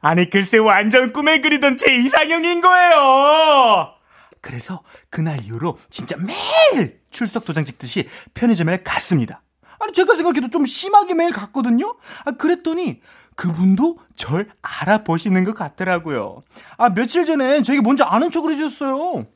[0.00, 3.92] 아니 글쎄 완전 꿈에 그리던 제 이상형인 거예요.
[4.40, 9.42] 그래서 그날 이후로 진짜 매일 출석 도장 찍듯이 편의점에 갔습니다.
[9.80, 11.96] 아니 제가 생각해도 좀 심하게 매일 갔거든요.
[12.24, 13.00] 아 그랬더니
[13.34, 16.42] 그분도 절 알아보시는 것 같더라고요.
[16.78, 19.26] 아 며칠 전에 저에게 뭔지 아는 척을 해주셨어요.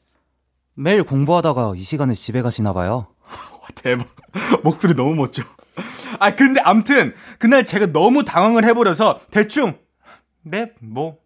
[0.75, 3.09] 매일 공부하다가 이 시간에 집에 가시나 봐요.
[3.27, 4.07] 와, 대박.
[4.62, 5.43] 목소리 너무 멋져.
[6.21, 9.79] 아, 근데 암튼, 그날 제가 너무 당황을 해버려서 대충,
[10.43, 11.17] 네, 뭐,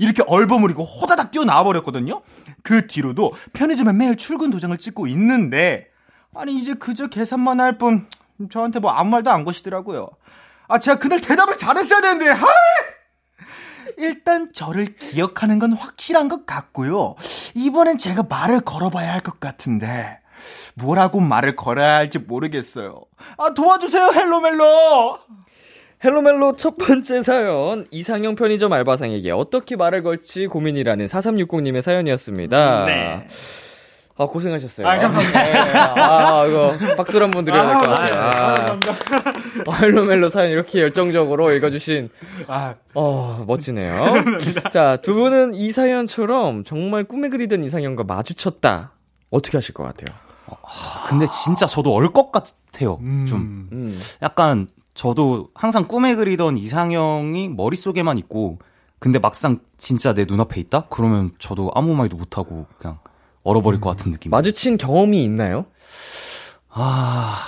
[0.00, 2.22] 이렇게 얼버무리고 호다닥 뛰어나와 버렸거든요?
[2.62, 5.86] 그 뒤로도 편의점에 매일 출근 도장을 찍고 있는데,
[6.34, 8.06] 아니, 이제 그저 계산만 할 뿐,
[8.50, 10.08] 저한테 뭐 아무 말도 안 거시더라고요.
[10.68, 12.50] 아, 제가 그날 대답을 잘했어야 되는데, 하이!
[13.98, 17.14] 일단 저를 기억하는 건 확실한 것 같고요.
[17.54, 20.18] 이번엔 제가 말을 걸어봐야 할 것 같은데
[20.74, 23.00] 뭐라고 말을 걸어야 할지 모르겠어요.
[23.38, 25.18] 아 도와주세요 헬로멜로.
[26.04, 32.84] 헬로멜로 첫 번째 사연 이상형 편의점 알바생에게 어떻게 말을 걸지 고민이라는 4360님의 사연이었습니다.
[32.84, 33.26] 네.
[34.18, 34.86] 아 고생하셨어요.
[34.88, 35.42] 아, 감사합니다.
[35.42, 38.22] 네, 아 이거 박수를 한번 드려야 될 것 같아요.
[38.22, 38.78] 아,
[39.68, 42.08] 아, 헬로멜로 사연 이렇게 열정적으로 읽어주신
[42.46, 43.92] 아 어 멋지네요.
[44.72, 48.92] 자두 분은 이 사연처럼 정말 꿈에 그리던 이상형과 마주쳤다.
[49.30, 50.16] 어떻게 하실 것 같아요?
[51.06, 52.98] 근데 진짜 저도 얼 것 같아요.
[53.28, 53.68] 좀.
[53.72, 53.98] 음.
[54.22, 58.58] 약간 저도 항상 꿈에 그리던 이상형이 머릿속에만 있고
[58.98, 60.86] 근데 막상 진짜 내 눈앞에 있다?
[60.88, 62.98] 그러면 저도 아무 말도 못 하고 그냥
[63.42, 64.30] 얼어버릴 것 같은 느낌.
[64.30, 65.66] 마주친 경험이 있나요?
[66.70, 67.38] 아,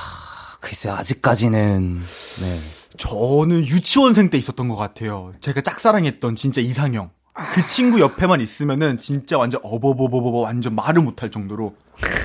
[0.60, 2.00] 글쎄, 아직까지는,
[2.40, 2.60] 네.
[2.96, 5.32] 저는 유치원생 때 있었던 것 같아요.
[5.40, 7.10] 제가 짝사랑했던 진짜 이상형.
[7.54, 11.74] 그 친구 옆에만 있으면은 진짜 완전 어버버버버 완전 말을 못할 정도로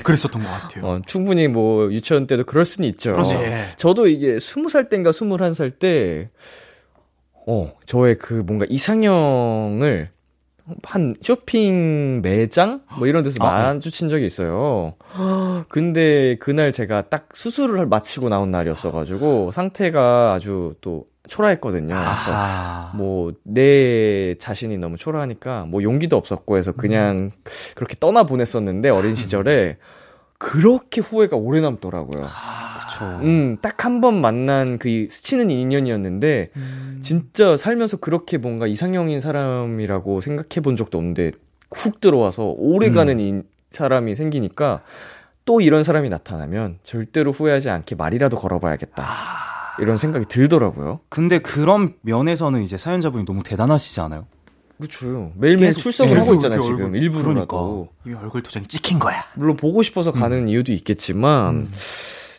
[0.04, 0.84] 그랬었던 것 같아요.
[0.84, 3.12] 어, 충분히 뭐 유치원 때도 그럴 수는 있죠.
[3.12, 3.34] 그렇죠.
[3.42, 3.64] 예.
[3.76, 6.30] 저도 이게 20살 때인가 21살 때,
[7.46, 10.10] 어, 저의 그 뭔가 이상형을
[10.82, 12.82] 한 쇼핑 매장?
[12.98, 13.64] 뭐 이런 데서 아, 네.
[13.74, 14.94] 마주친 적이 있어요.
[15.68, 21.88] 근데 그날 제가 딱 수술을 마치고 나온 날이었어가지고 상태가 아주 또 초라했거든요.
[21.94, 27.30] 그래서 아, 뭐, 내 자신이 너무 초라하니까, 뭐, 용기도 없었고 해서 그냥
[27.74, 29.78] 그렇게 떠나 보냈었는데, 어린 시절에,
[30.38, 32.22] 그렇게 후회가 오래 남더라고요.
[32.88, 33.04] 그쵸.
[33.22, 36.50] 음, 딱 한 번 만난 그 스치는 인연이었는데,
[37.00, 41.32] 진짜 살면서 그렇게 뭔가 이상형인 사람이라고 생각해 본 적도 없는데,
[41.74, 44.82] 훅 들어와서 오래 가는 이 사람이 생기니까,
[45.46, 49.02] 또 이런 사람이 나타나면 절대로 후회하지 않게 말이라도 걸어봐야겠다.
[49.80, 51.00] 이런 생각이 들더라고요.
[51.08, 54.26] 근데 그런 면에서는 이제 사연자분이 너무 대단하시지 않아요?
[54.78, 55.32] 그렇죠.
[55.36, 56.84] 매일매일 계속- 출석을 하고 있잖아요, 이렇게 지금.
[56.92, 57.88] 얼굴- 일부러라도.
[58.06, 59.24] 이 얼굴 도장이 찍힌 거야.
[59.36, 61.68] 물론 보고 싶어서 가는 이유도 있겠지만,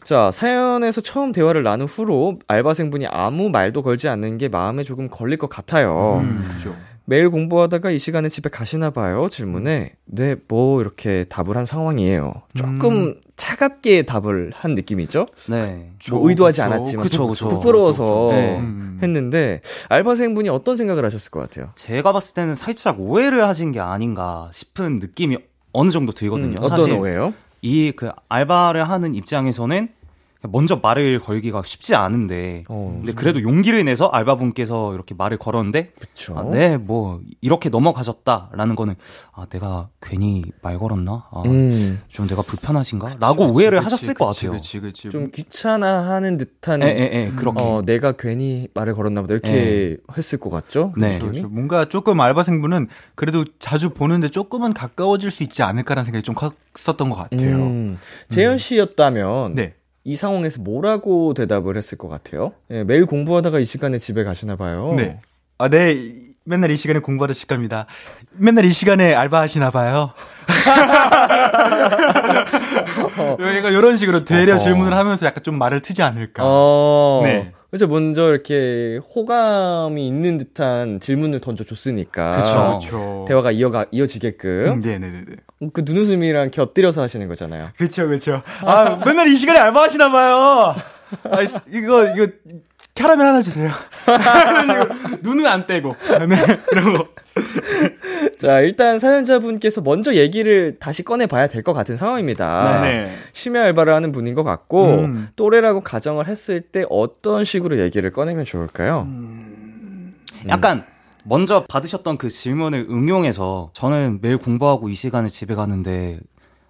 [0.03, 5.37] 자, 사연에서 처음 대화를 나눈 후로 알바생분이 아무 말도 걸지 않는 게 마음에 조금 걸릴
[5.37, 6.19] 것 같아요.
[6.23, 6.75] 음, 그죠.
[7.05, 9.27] 매일 공부하다가 이 시간에 집에 가시나 봐요.
[9.29, 12.33] 질문에 네, 뭐 이렇게 답을 한 상황이에요.
[12.55, 13.21] 조금 음.
[13.35, 15.27] 차갑게 답을 한 느낌이죠.
[15.49, 15.91] 네.
[16.09, 18.61] 뭐 의도하지 그쵸, 않았지만 그쵸, 그쵸, 부끄러워서 네.
[19.03, 21.69] 했는데 알바생분이 어떤 생각을 하셨을 것 같아요?
[21.75, 25.37] 제가 봤을 때는 살짝 오해를 하신 게 아닌가 싶은 느낌이
[25.73, 26.55] 어느 정도 들거든요.
[26.57, 27.33] 음, 어떤 오해요?
[27.61, 29.89] 이 그 알바를 하는 입장에서는
[30.51, 36.37] 먼저 말을 걸기가 쉽지 않은데 어, 근데 그래도 용기를 내서 알바분께서 이렇게 말을 걸었는데 그쵸.
[36.37, 38.95] 아, 네, 뭐 이렇게 넘어가셨다라는 거는
[39.33, 41.27] 아 내가 괜히 말 걸었나?
[41.31, 42.01] 아, 음.
[42.09, 43.07] 좀 내가 불편하신가?
[43.07, 44.59] 그치, 라고 그치, 오해를 그치, 하셨을 것 같아요.
[45.11, 49.97] 좀 귀찮아하는 듯한 에, 에, 에, 그렇게 어, 내가 괜히 말을 걸었나 보다 이렇게 에.
[50.17, 50.93] 했을 것 같죠?
[50.97, 51.17] 네.
[51.19, 51.47] 그렇죠.
[51.47, 57.15] 뭔가 조금 알바생분은 그래도 자주 보는데 조금은 가까워질 수 있지 않을까라는 생각이 좀 컸었던 것
[57.15, 57.55] 같아요.
[57.57, 57.97] 음.
[58.29, 59.73] 재현 씨였다면 네.
[60.05, 62.53] 이 상황에서 뭐라고 대답을 했을 것 같아요?
[62.69, 64.93] 예, 매일 공부하다가 이 시간에 집에 가시나 봐요.
[64.95, 65.19] 네.
[65.57, 66.13] 아, 네.
[66.43, 67.87] 맨날 이 시간에 공부하다 집 갑니다.
[68.37, 70.13] 맨날 이 시간에 알바하시나 봐요.
[73.39, 76.43] 약간 이런 식으로 되려 질문을 하면서 약간 좀 말을 트지 않을까.
[76.45, 77.21] 어...
[77.23, 77.51] 네.
[77.75, 82.79] 그래서 먼저 이렇게 호감이 있는 듯한 질문을 던져줬으니까.
[82.79, 83.25] 그쵸.
[83.27, 84.75] 대화가 이어가, 이어지게끔.
[84.75, 85.25] 음, 네네네.
[85.73, 87.71] 그 눈웃음이랑 곁들여서 하시는 거잖아요.
[87.77, 88.41] 그쵸, 그쵸.
[88.61, 90.35] 아, 맨날 이 시간에 알바하시나봐요.
[90.37, 92.27] 아, 이거, 이거,
[92.93, 93.69] 캐러멜 하나 주세요.
[95.21, 95.97] 눈은 안 떼고.
[96.29, 96.37] 네,
[96.71, 97.09] 이런 거.
[98.45, 102.81] 자, 일단 사연자분께서 먼저 얘기를 다시 꺼내봐야 될 것 같은 상황입니다.
[102.81, 103.11] 네.
[103.33, 105.29] 심야 알바를 하는 분인 것 같고, 음.
[105.35, 109.07] 또래라고 가정을 했을 때 어떤 식으로 얘기를 꺼내면 좋을까요?
[109.09, 110.13] 음.
[110.47, 110.85] 약간,
[111.23, 116.19] 먼저 받으셨던 그 질문을 응용해서, 저는 매일 공부하고 이 시간에 집에 가는데,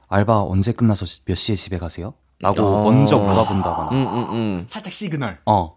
[0.07, 2.13] 알바 언제 끝나서 몇 시에 집에 가세요?
[2.39, 2.83] 라고 어.
[2.85, 3.89] 먼저 물어본다거나.
[3.91, 4.65] 음, 음, 음.
[4.69, 5.39] 살짝 시그널.
[5.45, 5.75] 어.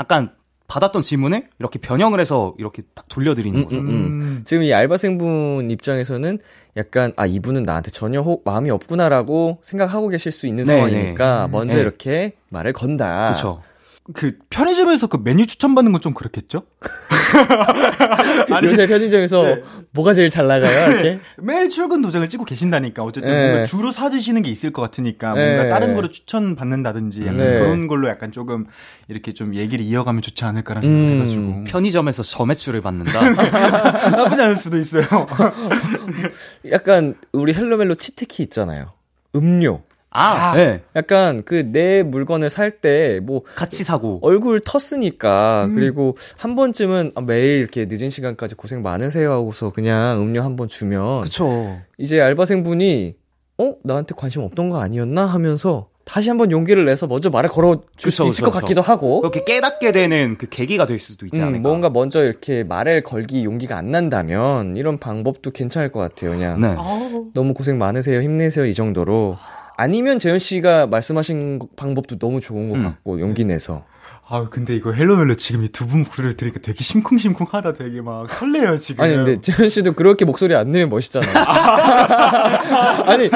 [0.00, 0.32] 약간
[0.68, 3.78] 받았던 질문을 이렇게 변형을 해서 이렇게 딱 돌려드리는 음, 거죠.
[3.78, 4.42] 음, 음.
[4.44, 6.38] 지금 이 알바생분 입장에서는
[6.76, 11.50] 약간 아 이분은 나한테 전혀 호, 마음이 없구나라고 생각하고 계실 수 있는 네, 상황이니까 네.
[11.50, 11.80] 먼저 네.
[11.80, 13.28] 이렇게 말을 건다.
[13.28, 13.62] 그렇죠.
[14.14, 16.62] 그 편의점에서 그 메뉴 추천받는 건 좀 그렇겠죠?
[18.52, 19.62] 아니, 요새 편의점에서 네.
[19.90, 20.92] 뭐가 제일 잘 나가요?
[20.92, 23.48] 이렇게 매일 출근 도장을 찍고 계신다니까 어쨌든 네.
[23.48, 25.56] 뭔가 주로 사 드시는 게 있을 것 같으니까 네.
[25.56, 27.58] 뭔가 다른 거를 추천 받는다든지 약간 네.
[27.58, 28.66] 그런 걸로 약간 조금
[29.08, 33.20] 이렇게 좀 얘기를 이어가면 좋지 않을까라는 생각을 음, 해가지고 편의점에서 저매출을 받는다.
[34.10, 35.02] 나쁘지 않을 수도 있어요.
[36.70, 38.92] 약간 우리 헬로멜로 치트키 있잖아요.
[39.34, 39.82] 음료.
[40.10, 40.82] 아, 네.
[40.96, 45.74] 약간 그 내 물건을 살 때 뭐 같이 사고 얼굴 텄으니까 음.
[45.74, 50.66] 그리고 한 번쯤은 아, 매일 이렇게 늦은 시간까지 고생 많으세요 하고서 그냥 음료 한 번
[50.68, 51.78] 주면 그쵸.
[51.98, 53.16] 이제 알바생분이
[53.58, 58.10] 어 나한테 관심 없던 거 아니었나 하면서 다시 한번 용기를 내서 먼저 말을 걸어 줄
[58.10, 61.44] 수도 있을 그쵸, 것 같기도 하고 그렇게 깨닫게 되는 그 계기가 될 수도 있지 음,
[61.48, 61.68] 않을까.
[61.68, 66.30] 뭔가 먼저 이렇게 말을 걸기 용기가 안 난다면 이런 방법도 괜찮을 것 같아요.
[66.30, 66.74] 그냥 네.
[67.34, 69.36] 너무 고생 많으세요, 힘내세요 이 정도로.
[69.78, 72.84] 아니면 재현 씨가 말씀하신 방법도 너무 좋은 것 음.
[72.84, 73.84] 같고 용기 내서.
[74.30, 78.76] 아 근데 이거 헬로멜로 지금 이 두 분 목소리를 들으니까 되게 심쿵심쿵하다 되게 막 설레요
[78.76, 79.02] 지금.
[79.02, 81.26] 아니 근데 재현 씨도 그렇게 목소리 안 내면 멋있잖아.
[83.08, 83.30] 아니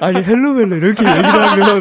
[0.00, 1.80] 아니 헬로멜로 이렇게 얘기를 하면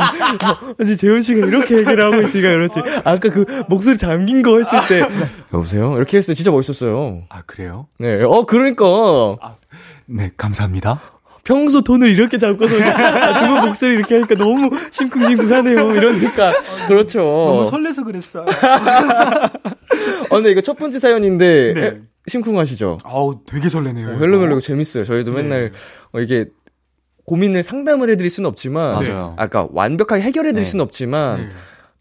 [0.78, 2.80] 사실 재현 씨가 이렇게 얘기를 하고 있으니까 그렇지.
[3.04, 5.02] 아까 그 목소리 잠긴 거 했을 때
[5.54, 7.24] 여보세요 이렇게 했을 때 진짜 멋있었어요.
[7.30, 7.88] 아 그래요?
[7.98, 8.22] 네.
[8.24, 8.86] 어 그러니까.
[9.42, 9.56] 아,
[10.06, 11.02] 네 감사합니다.
[11.50, 15.96] 평소 톤을 이렇게 잡고서 아, 두분 목소리 이렇게 하니까 너무 심쿵심쿵하네요.
[15.96, 16.54] 이러니까
[16.88, 17.22] 그렇죠.
[17.22, 18.46] 너무 설레서 그랬어.
[20.30, 22.02] 어, 근데 이거 첫 번째 사연인데 네.
[22.28, 23.00] 심쿵하시죠?
[23.04, 24.10] 아우 되게 설레네요.
[24.10, 25.04] 어, 헬로멜로 재밌어요.
[25.04, 25.42] 저희도 네.
[25.42, 25.72] 맨날
[26.12, 26.46] 어, 이게
[27.26, 29.36] 고민을 상담을 해드릴 수는 없지만, 맞아요.
[29.38, 30.70] 아까 완벽하게 해결해드릴 네.
[30.70, 31.50] 수는 없지만.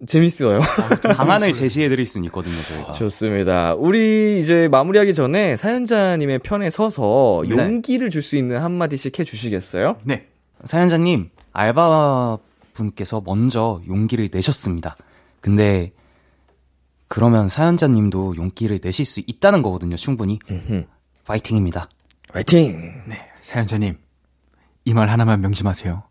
[0.00, 0.06] 네.
[0.06, 0.60] 재밌어요.
[0.62, 2.92] 아, 방안을 제시해드릴 수는 있거든요, 저희가.
[2.92, 3.74] 좋습니다.
[3.74, 7.56] 우리 이제 마무리하기 전에 사연자님의 편에 서서 네.
[7.56, 9.98] 용기를 줄 수 있는 한마디씩 해주시겠어요?
[10.04, 10.28] 네.
[10.64, 12.38] 사연자님, 알바
[12.74, 14.96] 분께서 먼저 용기를 내셨습니다.
[15.40, 15.92] 근데,
[17.08, 20.38] 그러면 사연자님도 용기를 내실 수 있다는 거거든요, 충분히.
[20.50, 20.84] 음흠.
[21.24, 21.88] 파이팅입니다.
[22.32, 23.02] 파이팅!
[23.06, 23.96] 네, 사연자님.
[24.84, 26.02] 이 말 하나만 명심하세요.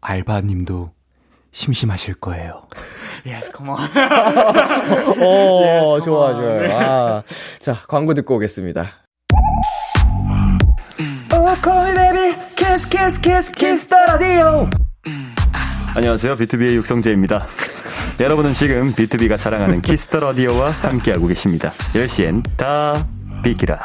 [0.00, 0.92] 알바님도
[1.58, 2.60] 심심하실 거예요.
[3.26, 3.78] yes, come on.
[5.20, 6.60] 오, yes, 좋아, 좋아요.
[6.60, 6.72] 네.
[6.72, 7.22] 아,
[7.58, 8.84] 자, 광고 듣고 오겠습니다.
[15.96, 16.36] 안녕하세요.
[16.36, 17.48] 비투비의 육성재입니다.
[18.20, 21.72] 여러분은 지금 비투비가 자랑하는 Kiss the Radio와 함께하고 계십니다.
[21.92, 22.94] 10시엔 다
[23.42, 23.80] 비키라.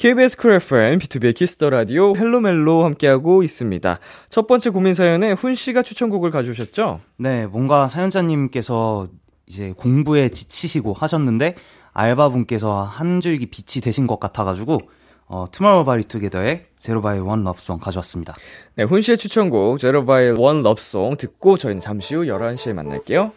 [0.00, 3.98] KBS Cool FM, 비투비의 Kiss the Radio, 헬로멜로 함께하고 있습니다.
[4.30, 7.02] 첫 번째 고민 사연에 훈 씨가 추천곡을 가져오셨죠?
[7.18, 9.06] 네, 뭔가 사연자님께서
[9.44, 11.54] 이제 공부에 지치시고 하셨는데
[11.92, 14.80] 알바분께서 한 줄기 빛이 되신 것 같아가지고
[15.26, 18.34] 어, 투모로우바이투게더의 Zero by One Lovesong 가져왔습니다.
[18.76, 23.32] 네, 훈 씨의 추천곡 제로 바이 원 럽송 듣고 저희는 잠시 후 11시에 만날게요.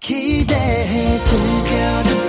[0.00, 2.21] 기대해 즐겨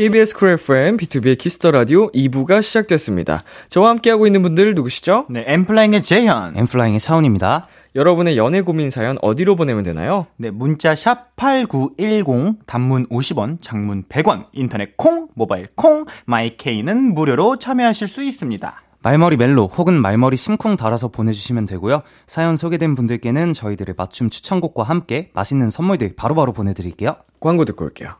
[0.00, 3.42] KBS 쿨 FM, 비투비의 키스 더 라디오 2부가 시작됐습니다.
[3.68, 5.26] 저와 함께하고 있는 분들 누구시죠?
[5.28, 6.56] 네, 엔플라잉의 재현.
[6.56, 7.66] 엔플라잉의 차훈입니다.
[7.94, 10.26] 여러분의 연애 고민 사연 어디로 보내면 되나요?
[10.38, 18.08] 네, 문자 샵 8910, 단문 50원, 장문 100원, 인터넷 콩, 모바일 콩, 마이케이는 무료로 참여하실
[18.08, 18.82] 수 있습니다.
[19.02, 22.00] 말머리 멜로 혹은 말머리 심쿵 달아서 보내주시면 되고요.
[22.26, 27.16] 사연 소개된 분들께는 저희들의 맞춤 추천곡과 함께 맛있는 선물들 바로바로 보내드릴게요.
[27.38, 28.14] 광고 듣고 올게요.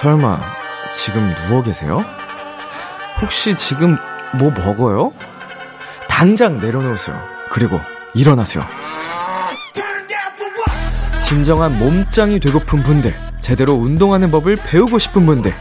[0.00, 0.40] 설마
[0.96, 2.02] 지금 누워 계세요?
[3.20, 3.98] 혹시 지금
[4.34, 5.12] 뭐 먹어요?
[6.08, 7.20] 당장 내려놓으세요.
[7.50, 7.78] 그리고
[8.14, 8.64] 일어나세요.
[11.22, 15.52] 진정한 몸짱이 되고픈 분들, 제대로 운동하는 법을 배우고 싶은 분들,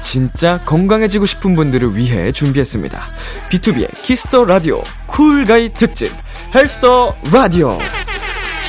[0.00, 3.00] 진짜 건강해지고 싶은 분들을 위해 준비했습니다.
[3.50, 6.12] 비투비의 키스 더 라디오 cool guy 특집
[6.54, 7.76] 헬스 더 라디오.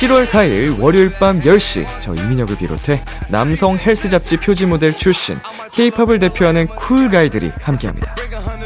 [0.00, 5.36] 7월 4일 월요일 밤 10시 저 이민혁을 비롯해 남성 헬스 잡지 표지 모델 출신
[5.72, 8.14] K-팝을 대표하는 cool guy들이 함께합니다.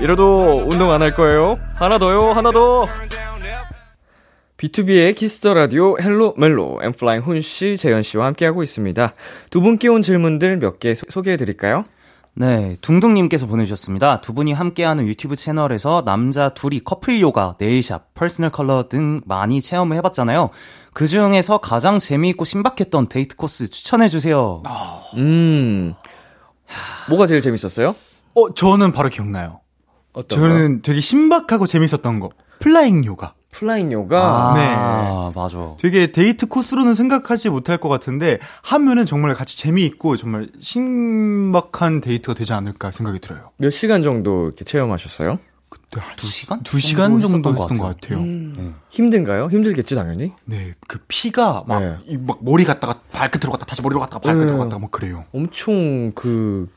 [0.01, 1.57] 이래도 운동 안 할 거예요?
[1.75, 2.87] 하나 더요, 하나 더.
[4.59, 9.13] 비투비의 키스 더 라디오 헬로 멜로 엔플라잉 훈 씨, 재현 씨와 함께하고 있습니다.
[9.51, 11.85] 두 분께 온 질문들 몇 개 소개해 드릴까요?
[12.37, 14.21] 네, 둥둥님께서 보내주셨습니다.
[14.21, 19.61] 두 분이 함께하는 유튜브 채널에서 남자 둘이 커플 요가, nail shop, personal color 등 많이
[19.61, 20.51] 체험을 해봤잖아요.
[20.93, 24.63] 그 중에서 가장 재미있고 신박했던 데이트 코스 추천해주세요.
[25.17, 25.95] 음.
[27.09, 27.95] 뭐가 제일 재밌었어요?
[28.35, 29.61] 어, 저는 바로 기억나요.
[30.13, 30.49] 어떤 거?
[30.49, 32.31] 저는 되게 신박하고 재밌었던 거.
[32.59, 33.35] flying 요가.
[33.55, 34.53] flying 요가.
[34.57, 35.77] 아, 맞아.
[35.79, 42.53] 되게 데이트 코스로는 생각하지 못할 것 같은데 하면은 정말 같이 재미있고 정말 신박한 데이트가 되지
[42.53, 43.51] 않을까 생각이 들어요.
[43.57, 45.39] 몇 시간 정도 이렇게 체험하셨어요?
[45.69, 46.63] 그때 한두 시간?
[46.65, 48.25] 두 시간 정도 했었던 했던 것것 같아요.
[48.89, 49.47] 힘든가요?
[49.47, 50.33] 힘들겠지 당연히.
[50.45, 51.97] 네, 그 피가 막, 네.
[52.07, 54.59] 이막 머리 갔다가 발끝으로 갔다 다시 머리로 갔다가 발끝으로 네.
[54.59, 55.25] 갔다가 막 그래요.
[55.33, 56.69] 엄청 그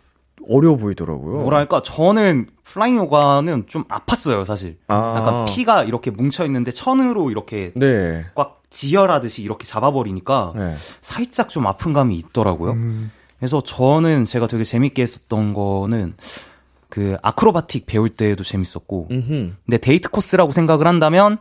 [0.50, 1.38] 어려워 보이더라고요.
[1.42, 4.77] 뭐랄까, 저는 flying 요가는 좀 아팠어요, 사실.
[4.88, 5.15] 아.
[5.17, 8.25] 약간 피가 이렇게 뭉쳐 있는데 천으로 이렇게 네.
[8.36, 10.75] 꽉 지혈하듯이 이렇게 잡아버리니까 네.
[11.01, 12.71] 살짝 좀 아픈 감이 있더라고요.
[12.71, 13.12] 음.
[13.39, 16.15] 그래서 저는 제가 되게 재밌게 했었던 거는
[16.89, 19.53] 그 acrobatic 배울 때도 재밌었고 음흠.
[19.65, 21.38] 근데 데이트 코스라고 생각을 한다면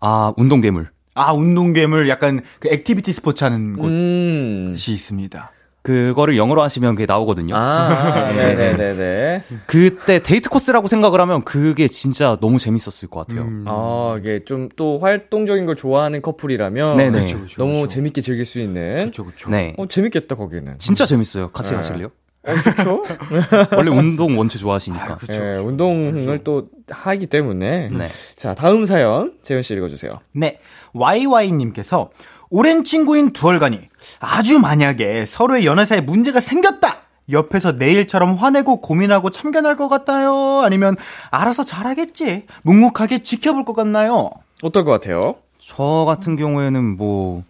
[0.00, 4.70] 아 운동 괴물 아, 운동 괴물 약간 그 activity 스포츠 하는 음.
[4.72, 5.50] 곳이 있습니다.
[5.82, 7.54] 그거를 영어로 하시면 그게 나오거든요.
[7.56, 9.44] 아, 네네네네.
[9.66, 13.42] 그때 데이트 코스라고 생각을 하면 그게 진짜 너무 재밌었을 것 같아요.
[13.46, 13.64] 음.
[13.66, 17.10] 아, 이게 좀 또 활동적인 걸 좋아하는 커플이라면 네네.
[17.10, 17.94] 그렇죠, 그렇죠, 너무 그렇죠.
[17.94, 18.94] 재밌게 즐길 수 있는.
[19.02, 19.50] 그렇죠, 그렇죠.
[19.50, 19.74] 네.
[19.76, 20.78] 어, 재밌겠다 거기는.
[20.78, 21.50] 진짜 재밌어요.
[21.50, 21.76] 같이 네.
[21.76, 22.10] 가실래요?
[22.46, 23.02] 어, 좋죠.
[23.76, 25.18] 원래 운동 원체 좋아하시니까.
[25.32, 27.90] 예, 운동을 또 하기 때문에.
[27.90, 28.08] 네.
[28.36, 30.12] 자, 다음 사연 재현 씨 읽어 주세요.
[30.32, 30.58] 네.
[30.94, 32.10] YY님께서
[32.50, 33.80] 오랜 친구인 두월간이
[34.18, 36.96] 아주 만약에 서로의 연애사에 문제가 생겼다!
[37.30, 40.62] 옆에서 내일처럼 화내고 고민하고 참견할 것 같나요?
[40.64, 40.96] 아니면
[41.30, 42.46] 알아서 잘하겠지?
[42.62, 44.30] 묵묵하게 지켜볼 것 같나요?
[44.62, 45.36] 어떨 것 같아요?
[45.64, 47.44] 저 같은 경우에는 뭐,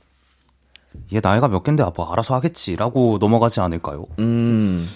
[1.14, 4.04] 얘 나이가 몇 갠데, 아, 뭐, 알아서 하겠지라고 넘어가지 않을까요?
[4.18, 4.86] 음.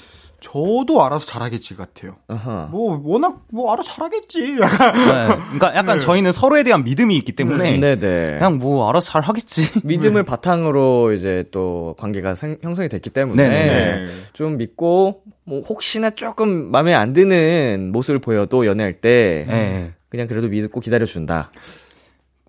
[0.45, 2.17] 저도 알아서 잘하겠지 같아요.
[2.29, 2.69] 아하.
[2.71, 4.41] 뭐 워낙 뭐 알아서 잘하겠지.
[4.41, 4.57] 네.
[4.57, 8.39] 그러니까 약간 저희는 서로에 대한 믿음이 있기 때문에, 네네.
[8.39, 9.81] 그냥 뭐, 알아서 잘 하겠지.
[9.85, 14.05] 믿음을 바탕으로 이제 또 관계가 생- 형성이 됐기 때문에.
[14.35, 19.93] 좀 믿고 뭐 혹시나 조금 마음에 안 드는 모습을 보여도 연애할 때 네.
[20.11, 21.51] 그냥 그래도 믿고 기다려 준다.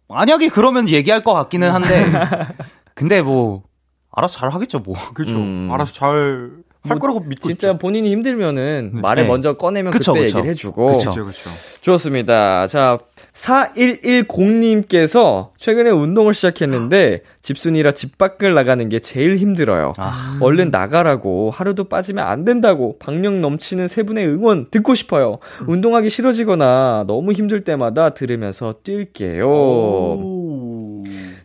[0.10, 1.88] 만약에 그러면 얘기할 것 같기는 한데,
[2.94, 3.64] 근데 뭐,
[4.12, 4.96] 알아서 잘 하겠죠, 뭐.
[5.14, 5.36] 그렇죠.
[5.38, 5.70] 음.
[5.72, 6.52] 알아서 잘
[6.88, 9.30] 할 거라고 믿고 진짜 본인이 힘들면은 말을 네.
[9.30, 10.40] 먼저 꺼내면 그쵸, 그때 그쵸.
[10.40, 10.88] 얘기를 해주고.
[10.88, 11.12] 그쵸.
[11.12, 11.50] 그렇죠, 그렇죠.
[11.82, 12.68] 좋습니다.
[12.68, 12.98] 자,
[13.34, 19.94] 4110님께서 최근에 운동을 시작했는데 집순이라 집 밖을 나가는 게 제일 힘들어요.
[19.98, 20.38] 아.
[20.42, 25.40] 얼른 나가라고 하루도 빠지면 안 된다고 박력 넘치는 세 분의 응원 듣고 싶어요.
[25.68, 29.46] 운동하기 싫어지거나 너무 힘들 때마다 들으면서 뛸게요.
[29.46, 30.45] 오.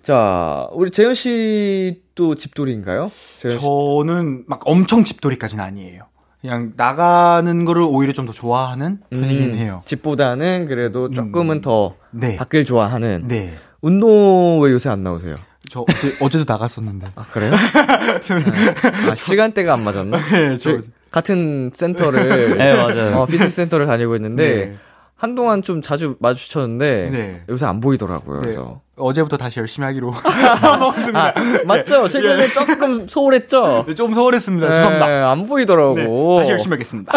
[0.02, 3.10] 자, 우리 재현 씨도 집돌이인가요?
[3.40, 6.04] 저는 막 엄청 집돌이까지는 아니에요.
[6.40, 9.82] 그냥 나가는 거를 오히려 좀 더 좋아하는 편이긴 음, 해요.
[9.84, 12.36] 집보다는 그래도 조금은 더 네.
[12.36, 13.24] 밖을 좋아하는.
[13.28, 13.52] 네.
[13.82, 15.36] 운동 왜 요새 안 나오세요?
[15.68, 17.08] 저 어제, 어제 도 나갔었는데.
[17.14, 17.50] 아, 그래요?
[17.50, 19.10] 네.
[19.10, 20.16] 아, 시간대가 안 맞았나?
[20.32, 20.80] 네, 저 저희
[21.10, 23.18] 같은 센터를 네, 맞아요.
[23.20, 24.72] 어, 피트니스 센터를 다니고 있는데 네.
[25.16, 27.42] 한동안 좀 자주 마주쳤는데 네.
[27.50, 28.36] 요새 안 보이더라고요.
[28.38, 28.42] 네.
[28.42, 30.12] 그래서 어제부터 다시 열심히 하기로.
[31.14, 31.32] 아,
[31.66, 32.08] 맞죠?
[32.08, 33.84] 최근에 조금 소홀했죠?
[33.88, 34.66] 네, 좀 소홀했습니다.
[34.68, 35.30] 네, 죄송합니다.
[35.30, 35.94] 안 보이더라고.
[35.94, 36.06] 네,
[36.40, 37.12] 다시 열심히 하겠습니다.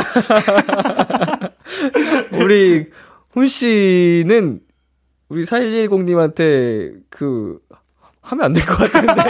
[2.42, 2.86] 우리
[3.32, 4.60] 훈 씨는
[5.30, 7.60] 우리 4110님한테 그
[8.24, 9.22] 하면 안 될 것 같은데.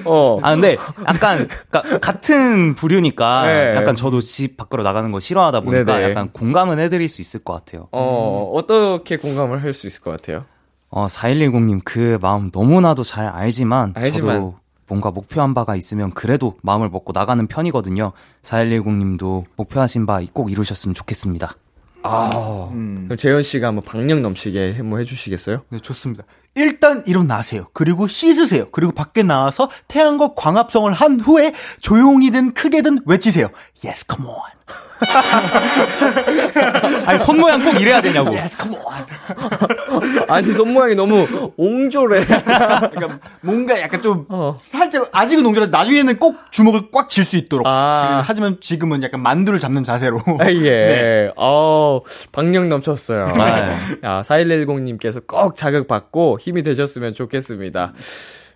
[0.04, 0.38] 어.
[0.42, 0.76] 아 근데
[1.06, 3.74] 약간 그러니까 같은 부류니까 네.
[3.76, 6.10] 약간 저도 집 밖으로 나가는 거 싫어하다 보니까 네네.
[6.10, 7.88] 약간 공감은 해드릴 수 있을 것 같아요.
[7.92, 10.44] 어, 어떻게 공감을 할 수 있을 것 같아요?
[10.88, 14.34] 어 4110님 그 마음 너무나도 잘 알지만, 알지만.
[14.36, 14.54] 저도
[14.88, 18.10] 뭔가 목표한 바가 있으면 그래도 마음을 먹고 나가는 편이거든요.
[18.42, 21.54] 4110님도 목표하신 바 꼭 이루셨으면 좋겠습니다.
[22.02, 22.68] 아.
[22.72, 23.04] 음.
[23.06, 25.62] 그럼 재현 씨가 한번 박력 넘치게 해- 뭐 해주시겠어요?
[25.68, 26.24] 네, 좋습니다.
[26.56, 27.68] 일단 일어나세요.
[27.72, 28.70] 그리고 씻으세요.
[28.72, 33.48] 그리고 밖에 나와서 태양과 광합성을 한 후에 조용히든 크게든 외치세요.
[33.84, 34.36] Yes, come on.
[37.06, 38.34] 아니 손 모양 꼭 이래야 되냐고.
[38.34, 39.06] Yes, come on.
[40.28, 42.24] 아니, 손 모양이 너무 옹졸해.
[42.26, 44.56] 그러니까 뭔가 약간 좀 어.
[44.60, 47.66] 살짝 아직은 농조라 나중에는 꼭 주먹을 꽉 쥘 수 있도록.
[47.66, 48.22] 아.
[48.24, 50.20] 하지만 지금은 약간 만두를 잡는 자세로.
[50.38, 50.60] 아, 예.
[50.86, 51.30] 네.
[51.36, 52.00] 어
[52.32, 53.26] 박력 넘쳤어요.
[53.26, 53.42] 네.
[54.04, 57.92] 야, 4110님께서 꼭 자극 받고 힘이 되셨으면 좋겠습니다.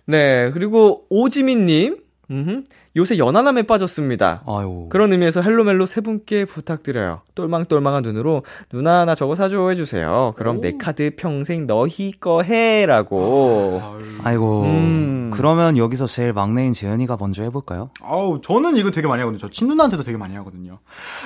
[0.07, 1.97] 네, 그리고 오지민님,
[2.29, 2.63] 음흠,
[2.97, 4.43] 요새 연하남에 빠졌습니다.
[4.47, 4.87] 아유.
[4.89, 7.21] 그런 의미에서 헬로멜로 세 분께 부탁드려요.
[7.35, 10.33] 똘망똘망한 눈으로 누나 나 저거 사줘 해주세요.
[10.37, 13.81] 그럼 내 카드 평생 너희 거 해라고.
[14.23, 14.61] 아이고.
[14.63, 15.31] 음.
[15.33, 17.89] 그러면 여기서 제일 막내인 재현이가 먼저 해볼까요?
[18.01, 19.37] 아우, 저는 이거 되게 많이 하거든요.
[19.39, 20.79] 저 친누나한테도 되게 많이 하거든요.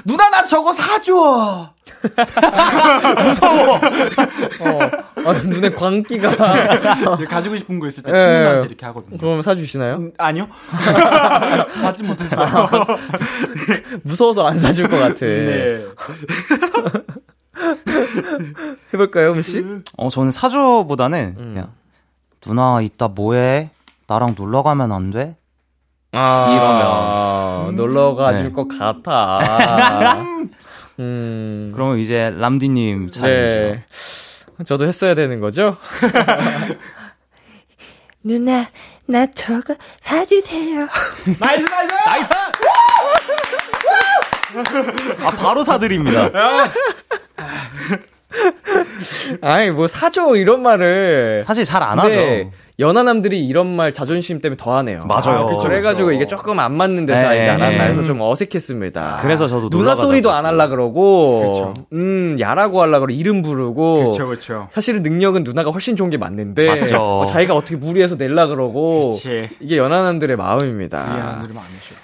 [0.04, 1.14] 누나, 나 저거 사줘!
[4.60, 4.80] 어,
[5.26, 7.18] 아, 눈에 광기가.
[7.30, 8.18] 가지고 싶은 거 있을 때 예.
[8.18, 9.18] 친누나한테 이렇게 하거든요.
[9.20, 9.96] 그럼 사주시나요?
[9.96, 10.48] 음, 아니요.
[11.82, 12.70] 받지 못했어요.
[14.04, 15.26] 무서워서 안 사줄 것 같아.
[15.26, 15.86] 네.
[18.94, 19.64] 해볼까요, 음씨?
[19.98, 21.72] 어, 저는 사줘보다는 그냥
[22.42, 23.70] 누나 이따 뭐해?
[24.08, 25.38] 나랑 놀러 가면 안 돼?
[26.12, 27.76] 아, 이러면.
[27.76, 28.52] 놀러 가줄 네.
[28.52, 30.20] 것 같아.
[31.00, 33.56] 음, 그러면 이제 람디님 차례죠.
[33.56, 33.86] 네.
[34.66, 35.78] 저도 했어야 되는 거죠?
[38.24, 38.66] 누나,
[39.10, 40.88] 나 저거 사주세요.
[41.40, 41.94] nice, nice!
[42.06, 42.30] nice!
[45.26, 46.30] 아, 바로 사드립니다.
[49.42, 51.44] 아니, 뭐, 사줘, 이런 말을.
[51.46, 52.10] 사실 잘 안 하죠.
[52.80, 55.06] 연하남들이 이런 말 자존심 때문에 더 하네요.
[55.06, 55.48] 맞아요.
[55.48, 57.90] 그쵸, 그래가지고 이게 조금 안 맞는 데서 네, 않았나 네.
[57.90, 59.20] 해서 좀 어색했습니다.
[59.22, 61.86] 그래서 저도 누나 소리도 안 하려 그러고, 그쵸.
[61.92, 64.06] 음, 야라고 하려 그러고, 이름 부르고.
[64.06, 64.68] 그쵸, 그쵸.
[64.70, 67.02] 사실은 능력은 누나가 훨씬 좋은 게 맞는데, 맞죠.
[67.02, 69.50] 어, 자기가 어떻게 무리해서 낼라 그러고, 그치.
[69.60, 71.42] 이게 연하남들의 마음입니다.
[71.44, 71.96] 일이 많으죠.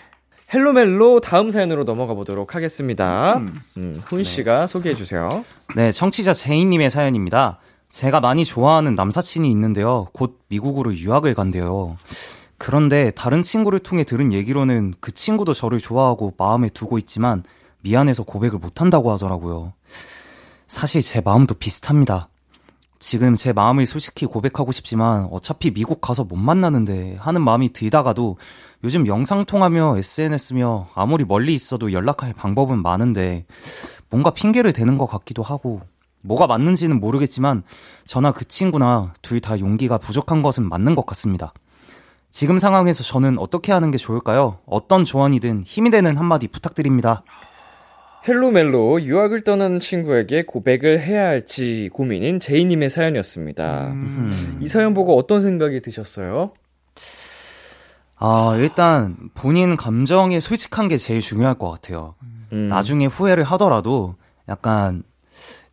[0.53, 3.41] 헬로멜로 다음 사연으로 넘어가 보도록 하겠습니다.
[3.77, 5.43] 음, 훈 씨가 소개해 주세요.
[5.75, 7.59] 네, 청취자 제이님의 사연입니다.
[7.89, 10.07] 제가 많이 좋아하는 남사친이 있는데요.
[10.13, 11.97] 곧 미국으로 유학을 간대요.
[12.57, 17.43] 그런데 다른 친구를 통해 들은 얘기로는 그 친구도 저를 좋아하고 마음에 두고 있지만
[17.81, 19.73] 미안해서 고백을 못한다고 하더라고요.
[20.67, 22.29] 사실 제 마음도 비슷합니다.
[22.97, 28.37] 지금 제 마음을 솔직히 고백하고 싶지만 어차피 미국 가서 못 만나는데 하는 마음이 들다가도
[28.83, 33.45] 요즘 영상통화며 SNS며 아무리 멀리 있어도 연락할 방법은 많은데
[34.09, 35.81] 뭔가 핑계를 대는 것 같기도 하고
[36.25, 37.63] 뭐가 맞는지는 모르겠지만
[38.05, 41.53] 저나 그 친구나 둘 다 용기가 부족한 것은 맞는 것 같습니다.
[42.31, 44.59] 지금 상황에서 저는 어떻게 하는 게 좋을까요?
[44.65, 47.23] 어떤 조언이든 힘이 되는 한마디 부탁드립니다.
[48.27, 53.93] 헬로멜로 유학을 떠나는 친구에게 고백을 해야 할지 고민인 제이님의 사연이었습니다.
[54.61, 56.51] 이 사연 보고 어떤 생각이 드셨어요?
[58.17, 62.15] 아, 일단 본인 감정에 솔직한 게 제일 중요할 것 같아요.
[62.51, 62.67] 음.
[62.67, 64.15] 나중에 후회를 하더라도
[64.49, 65.03] 약간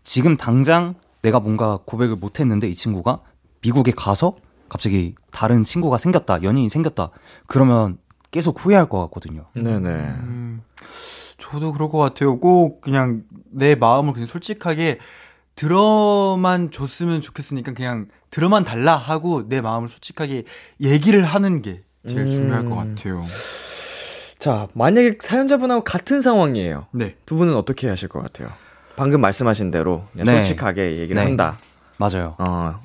[0.03, 3.21] 지금 당장 내가 뭔가 고백을 못 했는데 이 친구가
[3.63, 4.37] 미국에 가서
[4.69, 7.11] 갑자기 다른 친구가 생겼다, 연인이 생겼다.
[7.47, 7.99] 그러면
[8.31, 9.45] 계속 후회할 것 같거든요.
[9.55, 9.89] 네네.
[9.89, 10.63] 음,
[11.39, 12.39] 저도 그럴 것 같아요.
[12.41, 14.99] 꼭 그냥 내 마음을 그냥 솔직하게
[15.55, 20.45] 들어만 줬으면 좋겠으니까 그냥 들어만 달라 하고 내 마음을 솔직하게
[20.81, 22.31] 얘기를 하는 게 제일 음.
[22.31, 23.25] 중요할 것 같아요.
[24.39, 26.87] 자, 만약에 사연자분하고 같은 상황이에요.
[26.93, 27.15] 네.
[27.27, 28.51] 두 분은 어떻게 하실 것 같아요?
[28.97, 30.33] 방금 말씀하신 대로 그냥 네.
[30.43, 31.23] 솔직하게 얘기를 네.
[31.29, 31.59] 한다.
[31.99, 32.35] 맞아요.
[32.39, 32.81] 어,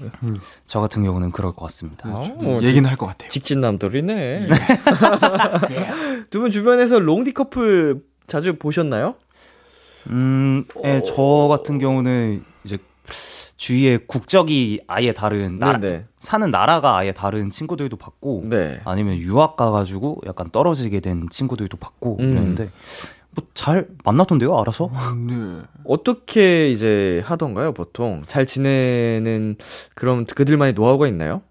[0.66, 2.08] 저 같은 경우는 그럴 것 같습니다.
[2.10, 3.30] 어, 얘기는 할 것 같아요.
[3.30, 4.48] 직진남들이네.
[6.30, 9.16] 두 분 주변에서 롱디 커플 자주 보셨나요?
[10.10, 12.78] 음, 예, 저 같은 경우는 이제
[13.56, 16.06] 주위에 국적이 아예 다른 나라, 네네.
[16.20, 18.80] 사는 나라가 아예 다른 친구들도 봤고 네.
[18.86, 22.30] 아니면 유학 가가지고 약간 떨어지게 된 친구들도 봤고 음.
[22.30, 22.70] 그랬는데
[23.38, 24.90] 뭐 잘 만나던데요 알아서
[25.28, 25.62] 네.
[25.84, 28.24] 어떻게 이제 하던가요, 보통?
[28.28, 29.56] 잘 지내는
[29.96, 31.42] 그럼 그들만의 노하우가 있나요?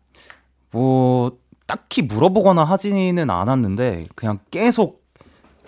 [0.71, 5.05] 뭐 딱히 물어보거나 하지는 않았는데 그냥 계속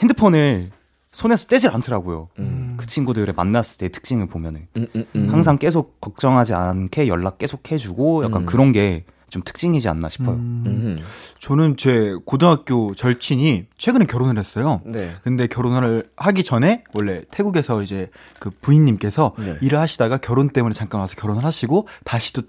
[0.00, 0.70] 핸드폰을
[1.10, 2.28] 손에서 떼질 않더라고요.
[2.38, 2.74] 음.
[2.76, 5.28] 그 친구들의 만났을 때 특징을 보면은 음, 음, 음.
[5.30, 8.46] 항상 계속 걱정하지 않게 연락 계속 해주고 약간 음.
[8.46, 10.36] 그런 게 좀 특징이지 않나 싶어요.
[10.36, 10.98] 음, 음.
[11.38, 14.80] 저는 제 고등학교 절친이 최근에 결혼을 했어요.
[14.84, 15.12] 네.
[15.22, 18.10] 근데 결혼을 하기 전에 원래 태국에서 이제
[18.40, 19.58] 그 부인님께서 네.
[19.60, 22.42] 일을 하시다가 결혼 때문에 잠깐 와서 결혼을 하시고 다시 또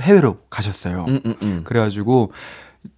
[0.00, 1.04] 해외로 가셨어요.
[1.08, 1.64] 음, 음, 음.
[1.64, 2.32] 그래가지고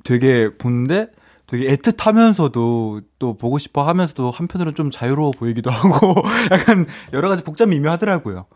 [0.04, 1.08] 되게 보는데
[1.46, 6.14] 되게 애틋하면서도 또 보고 싶어 하면서도 한편으로는 좀 자유로워 보이기도 하고
[6.50, 8.46] 약간 여러 가지 복잡 미묘하더라고요.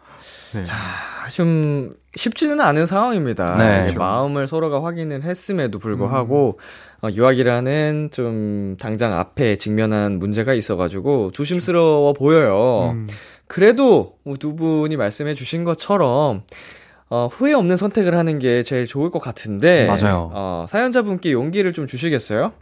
[0.54, 0.64] 네.
[0.68, 3.56] 아, 좀 쉽지는 않은 상황입니다.
[3.56, 3.86] 네.
[3.88, 6.58] 이제 마음을 서로가 확인을 했음에도 불구하고
[7.02, 12.90] 어, 유학이라는 좀 당장 앞에 직면한 문제가 있어가지고 조심스러워 보여요.
[12.92, 13.08] 음.
[13.46, 16.42] 그래도 뭐두 분이 말씀해 주신 것처럼
[17.08, 20.30] 어, 후회 없는 선택을 하는 게 제일 좋을 것 같은데 맞아요.
[20.32, 22.52] 어, 사연자분께 용기를 좀 주시겠어요?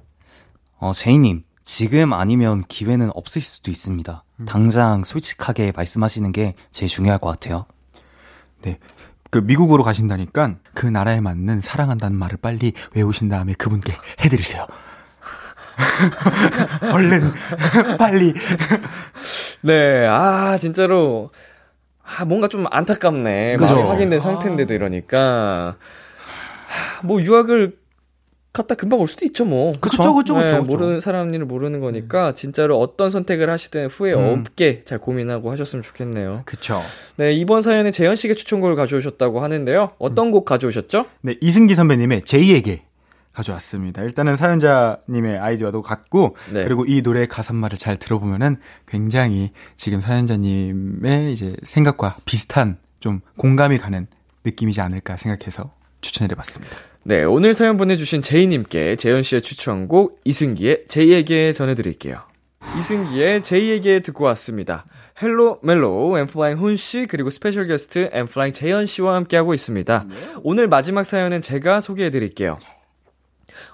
[0.79, 4.25] 어, 제이님, 지금 아니면 기회는 없을 수도 있습니다.
[4.47, 7.67] 당장 솔직하게 말씀하시는 게 제일 중요할 것 같아요.
[8.63, 8.79] 네.
[9.31, 13.95] 그 미국으로 가신다니까 그 나라에 맞는 사랑한다는 말을 빨리 외우신 다음에 그분께
[14.25, 14.67] 해드리세요.
[16.93, 17.33] 얼른
[17.99, 18.35] 빨리
[19.61, 21.31] 네, 아 진짜로
[22.03, 23.57] 아 뭔가 좀 안타깝네.
[23.59, 23.83] 그죠?
[23.83, 25.77] 확인된 상태인데도 이러니까
[26.67, 27.78] 하, 뭐 유학을
[28.53, 29.75] 갔다 금방 올 수도 있죠, 뭐.
[29.81, 30.63] 그쵸, 그쵸, 네, 그쵸, 그쵸.
[30.63, 34.41] 모르는 사람 일을 모르는 거니까 진짜로 어떤 선택을 하시든 후회 음.
[34.41, 36.43] 없게 잘 고민하고 하셨으면 좋겠네요.
[36.45, 36.83] 그쵸.
[37.17, 39.91] 네, 이번 사연에 재현 씨가 추천곡을 가져오셨다고 하는데요.
[39.99, 41.07] 어떤 곡 가져오셨죠?
[41.21, 42.85] 네, 이승기 선배님의 제이에게
[43.33, 44.03] 가져왔습니다.
[44.03, 46.65] 일단은 사연자님의 아이디어도 같고, 네.
[46.65, 48.57] 그리고 이 노래 가사말을 잘 들어보면은
[48.89, 54.09] 굉장히 지금 사연자님의 이제 생각과 비슷한 좀 공감이 가는
[54.45, 56.77] 느낌이지 않을까 생각해서 추천해봤습니다.
[57.09, 62.21] 네, 오늘 사연 보내주신 제이님께 재현 씨의 추천곡 이승기의 제이에게 전해드릴게요.
[62.79, 64.85] 이승기의 제이에게 듣고 왔습니다.
[65.23, 70.05] 헬로 멜로 엔플라잉 훈씨 그리고 special 게스트 엔플라잉 재현 씨와 함께하고 있습니다.
[70.43, 72.59] 오늘 마지막 사연은 제가 소개해드릴게요.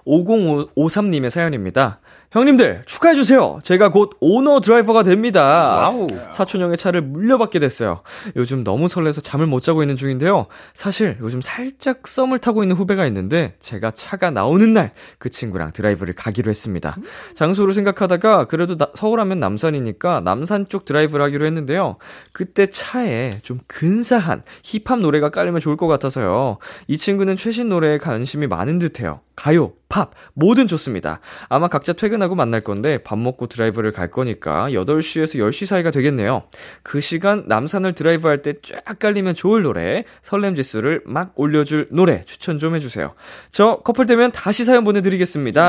[0.06, 1.98] 5053님의 사연입니다.
[2.38, 3.60] 형님들 축하해 주세요.
[3.62, 5.88] 제가 곧 오너 드라이버가 됩니다.
[6.32, 8.00] 사촌 형의 차를 물려받게 됐어요.
[8.34, 10.46] 요즘 너무 설레서 잠을 못 자고 있는 중인데요.
[10.74, 16.14] 사실 요즘 살짝 썸을 타고 있는 후배가 있는데 제가 차가 나오는 날 그 친구랑 드라이브를
[16.14, 16.96] 가기로 했습니다.
[17.34, 21.96] 장소를 생각하다가 그래도 나- 서울하면 남산이니까 남산 쪽 드라이브를 하기로 했는데요.
[22.32, 26.58] 그때 차에 좀 근사한 힙합 노래가 깔리면 좋을 것 같아서요.
[26.88, 29.20] 이 친구는 최신 노래에 관심이 많은 듯해요.
[29.36, 31.20] 가요, 팝, 뭐든 좋습니다.
[31.48, 36.42] 아마 각자 퇴근 하고 만날 건데 밥 먹고 드라이브를 갈 거니까 8시에서 10시 사이가 되겠네요.
[36.82, 42.24] 그 시간 남산을 드라이브 할 때 쫙 깔리면 좋을 노래, 설렘 지수를 막 올려줄 노래
[42.24, 43.14] 추천 좀 해주세요.
[43.50, 45.62] 저 커플 되면 다시 사연 보내드리겠습니다.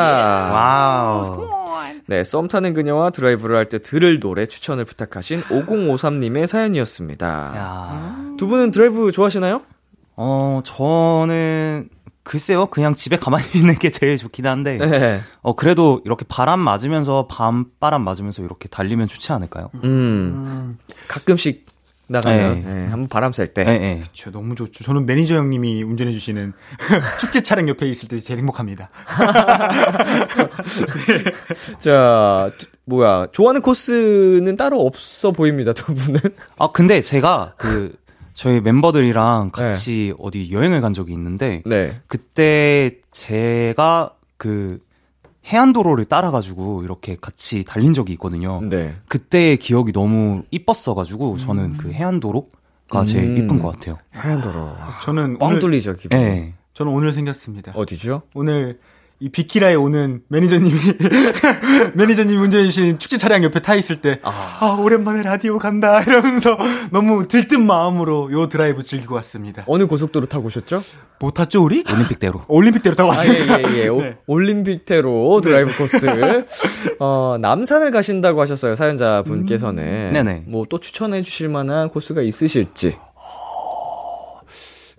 [0.52, 1.46] 와우.
[2.08, 7.28] 네, 썸 타는 그녀와 드라이브를 할 때 들을 노래 추천을 부탁하신 5053님의 사연이었습니다.
[7.56, 8.16] 야.
[8.38, 9.62] 두 분은 드라이브 좋아하시나요?
[10.18, 11.90] 어, 저는
[12.26, 15.22] 글쎄요, 그냥 집에 가만히 있는 게 제일 좋긴 한데, 네.
[15.44, 19.70] 어, 그래도 이렇게 바람 맞으면서, 밤바람 맞으면서 이렇게 달리면 좋지 않을까요?
[19.84, 21.68] 음, 가끔씩
[22.08, 22.74] 나가면, 네.
[22.74, 23.64] 네, 한번 바람 쐴 때.
[23.68, 24.00] 예, 예.
[24.02, 24.84] 그쵸, 너무 좋죠.
[24.84, 26.54] 저는 매니저 형님이 운전해주시는
[27.22, 28.90] 축제 차량 옆에 있을 때 제일 행복합니다.
[31.80, 36.20] 자, 두- 뭐야, 좋아하는 코스는 따로 없어 보입니다, 두 분은.
[36.60, 37.94] 아, 근데 제가 그,
[38.36, 41.98] 저희 멤버들이랑 같이 어디 여행을 간 적이 있는데, 네.
[42.06, 44.80] 그때 제가 그
[45.48, 48.60] 해안도로를 따라가지고 이렇게 같이 달린 적이 있거든요.
[48.62, 48.98] 네.
[49.08, 53.38] 그때의 기억이 너무 이뻤어가지고 저는 그 해안도로가 제일 음.
[53.38, 53.98] 이쁜 것 같아요.
[54.12, 54.76] 하얀도로.
[55.02, 56.20] 저는 뻥 뚫리죠, 기분.
[56.20, 56.54] 예.
[56.74, 57.72] 저는 오늘 생겼습니다.
[57.74, 58.24] 어디죠?
[58.34, 58.80] 오늘
[59.20, 60.78] 이 비키라에 오는 매니저님이
[61.96, 64.58] 매니저님 운전해 주신 축제 차량 옆에 타 있을 때 아.
[64.60, 66.58] 아, 오랜만에 라디오 간다 이러면서
[66.92, 69.64] 너무 들뜬 마음으로 요 드라이브 즐기고 왔습니다.
[69.68, 70.84] 어느 고속도로 타고 오셨죠?
[71.20, 71.84] 뭐 탔죠 우리?
[71.90, 72.44] 올림픽대로.
[72.50, 73.56] 올림픽대로 타고 왔습니다.
[73.56, 73.90] 아, 예, 예, 예.
[73.90, 74.18] 네.
[74.28, 75.78] 올림픽대로 드라이브 네.
[75.78, 76.46] 코스.
[77.00, 79.84] 어, 남산을 가신다고 하셨어요 사연자 분께서는.
[79.84, 80.10] 음.
[80.14, 80.44] 네네.
[80.48, 82.98] 뭐 또 추천해 주실 만한 코스가 있으실지.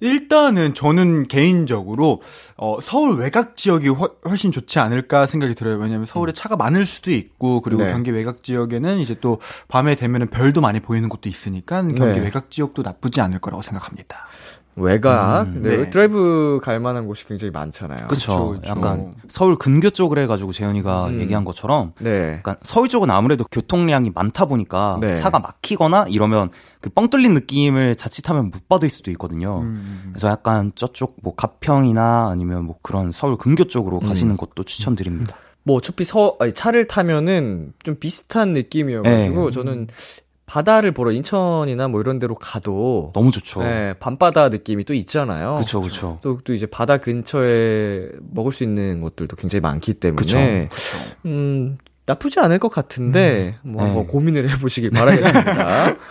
[0.00, 2.20] 일단은 저는 개인적으로
[2.56, 5.76] 어, 서울 외곽 지역이 허, 훨씬 좋지 않을까 생각이 들어요.
[5.76, 6.34] 왜냐하면 서울에 음.
[6.34, 7.92] 차가 많을 수도 있고 그리고 네.
[7.92, 12.20] 경기 외곽 지역에는 이제 또 밤에 되면은 별도 많이 보이는 곳도 있으니까 경기 네.
[12.20, 14.26] 외곽 지역도 나쁘지 않을 거라고 생각합니다.
[14.76, 15.76] 외곽 음, 네.
[15.76, 15.90] 네.
[15.90, 18.08] 드라이브 갈 만한 곳이 굉장히 많잖아요.
[18.08, 18.60] 그렇죠.
[18.66, 21.20] 약간 서울 근교 쪽을 해가지고 재현이가 음.
[21.20, 22.34] 얘기한 것처럼, 네.
[22.38, 25.14] 약간 서울 쪽은 아무래도 교통량이 많다 보니까 네.
[25.14, 26.50] 차가 막히거나 이러면
[26.80, 29.60] 그 뻥 뚫린 느낌을 자칫하면 못 받을 수도 있거든요.
[29.60, 30.10] 음.
[30.12, 34.06] 그래서 약간 저쪽 뭐 가평이나 아니면 뭐 그런 서울 근교 쪽으로 음.
[34.06, 35.36] 가시는 것도 추천드립니다.
[35.64, 39.50] 뭐 어차피 서 아니, 차를 타면은 좀 비슷한 느낌이어가지고 네.
[39.50, 39.88] 저는
[40.46, 43.62] 바다를 보러 인천이나 뭐 이런 데로 가도 너무 좋죠.
[43.62, 45.56] 네, 밤바다 느낌이 또 있잖아요.
[45.56, 46.18] 그렇죠, 그렇죠.
[46.22, 50.38] 또, 또 이제 바다 근처에 먹을 수 있는 곳들도 굉장히 많기 때문에 그쵸,
[50.70, 50.98] 그쵸.
[51.26, 51.76] 음
[52.06, 53.92] 나쁘지 않을 것 같은데 음, 뭐, 네.
[53.92, 55.96] 뭐 고민을 해보시길 바라겠습니다.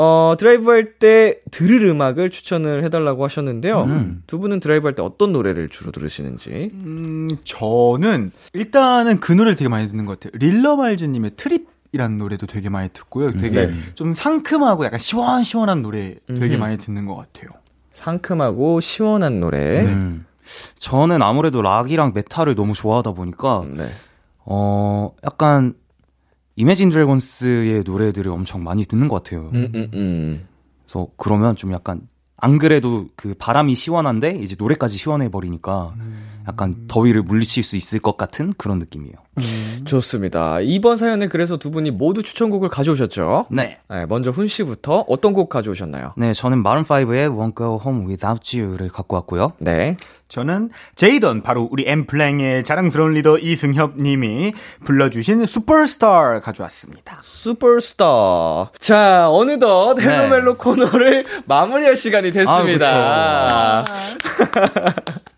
[0.00, 3.82] 어, 드라이브 할 때 들을 음악을 추천을 해달라고 하셨는데요.
[3.84, 4.22] 음.
[4.26, 6.70] 두 분은 드라이브 할 때 어떤 노래를 주로 들으시는지?
[6.72, 10.38] 음, 저는 일단은 그 노래를 되게 많이 듣는 것 같아요.
[10.38, 13.32] 릴러 말즈님의 Trip 이라는 노래도 되게 많이 듣고요.
[13.32, 13.74] 되게 네.
[13.94, 16.60] 좀 상큼하고 약간 시원시원한 노래 되게 음.
[16.60, 17.50] 많이 듣는 것 같아요.
[17.92, 19.82] 상큼하고 시원한 노래.
[19.82, 19.92] 네.
[19.92, 20.26] 음.
[20.78, 23.90] 저는 아무래도 락이랑 메탈을 너무 좋아하다 보니까 네.
[24.44, 25.74] 어 약간
[26.56, 29.50] 이매진 드래곤스의 노래들을 엄청 많이 듣는 것 같아요.
[29.54, 30.48] 음, 음, 음.
[30.84, 32.00] 그래서 그러면 좀 약간
[32.36, 35.94] 안 그래도 그 바람이 시원한데 이제 노래까지 시원해 버리니까
[36.48, 39.14] 약간 더위를 물리칠 수 있을 것 같은 그런 느낌이에요.
[39.38, 39.84] 음.
[39.84, 40.60] 좋습니다.
[40.60, 43.46] 이번 사연에 그래서 두 분이 모두 추천곡을 가져오셨죠?
[43.50, 43.78] 네.
[43.88, 46.14] 네 먼저 훈 씨부터 어떤 곡 가져오셨나요?
[46.16, 49.52] 네, 저는 마룬 5의 Won't Go Home Without You를 갖고 왔고요.
[49.58, 49.96] 네.
[50.28, 54.52] 저는 제이던 바로 우리 엔플라잉의 자랑스러운 리더 이승협 님이
[54.84, 57.20] 불러주신 슈퍼스타 가져왔습니다.
[57.22, 58.72] 슈퍼스타.
[58.78, 60.04] 자, 어느덧 네.
[60.04, 60.58] 헬로멜로 네.
[60.58, 63.80] 코너를 마무리할 시간이 됐습니다.
[63.80, 63.84] 아,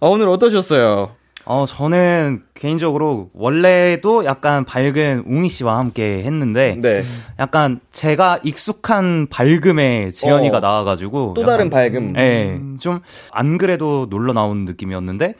[0.00, 1.10] 어, 오늘 어떠셨어요?
[1.46, 7.02] 어, 저는 개인적으로 원래도 약간 밝은 웅이 씨와 함께 했는데 네.
[7.38, 12.14] 약간 제가 익숙한 밝음에 재현이가 어, 나와가지고 또 다른 밝음.
[12.14, 15.34] 네, 좀안 그래도 놀러 나온 느낌이었는데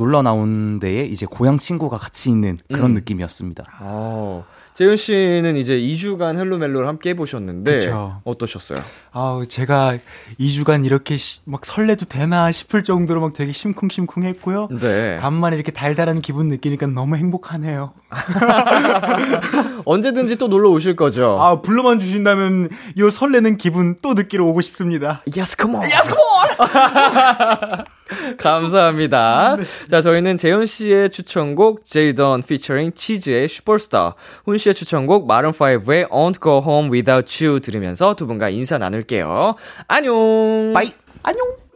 [0.00, 2.94] 놀러 나온 데에 이제 고향 친구가 같이 있는 그런 음.
[2.94, 3.64] 느낌이었습니다.
[3.80, 4.46] 어.
[4.72, 8.22] 재현 씨는 이제 2주간 헬로멜로를 함께 해보셨는데 그쵸.
[8.24, 8.78] 어떠셨어요?
[9.12, 9.98] 아, 제가
[10.38, 14.68] 2주간 이렇게 시, 막 설레도 되나 싶을 정도로 막 되게 심쿵심쿵했고요.
[14.80, 15.18] 네.
[15.20, 17.92] 간만에 이렇게 달달한 기분 느끼니까 너무 행복하네요.
[19.84, 21.36] 언제든지 또 놀러 오실 거죠?
[21.38, 25.22] 아, 불러만 주신다면 이 설레는 기분 또 느끼러 오고 싶습니다.
[25.36, 25.82] Yes, come on.
[25.82, 27.84] Yes, come on.
[28.38, 29.56] 감사합니다.
[29.58, 29.88] 네.
[29.88, 36.42] 자, 저희는 재현 씨의 추천곡 제이던 피처링 치즈의 슈퍼스타, 훈 씨의 추천곡 마룬 5의 Won't
[36.42, 39.54] Go Home Without You 들으면서 두 분과 인사 나눌게요.
[39.88, 40.72] 안녕!
[40.74, 40.92] 바이!
[41.22, 41.69] 안녕!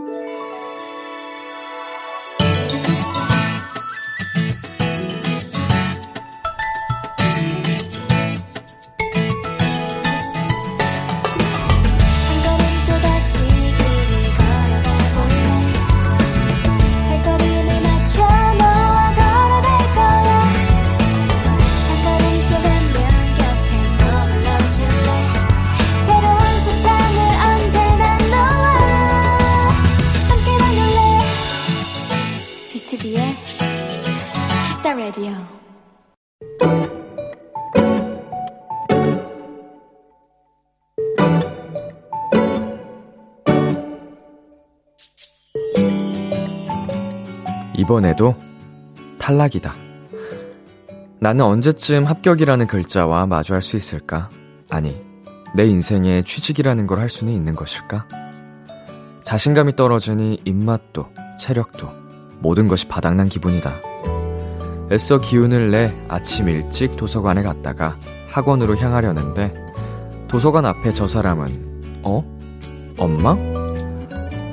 [47.84, 48.34] 이번에도
[49.18, 49.74] 탈락이다.
[51.20, 54.30] 나는 언제쯤 합격이라는 글자와 마주할 수 있을까?
[54.70, 54.96] 아니,
[55.54, 58.08] 내 인생에 취직이라는 걸 할 수는 있는 것일까?
[59.22, 61.06] 자신감이 떨어지니 입맛도,
[61.38, 61.88] 체력도,
[62.40, 63.74] 모든 것이 바닥난 기분이다.
[64.90, 69.52] 애써 기운을 내 아침 일찍 도서관에 갔다가 학원으로 향하려는데,
[70.28, 72.22] 도서관 앞에 저 사람은, 어?
[72.96, 73.36] 엄마?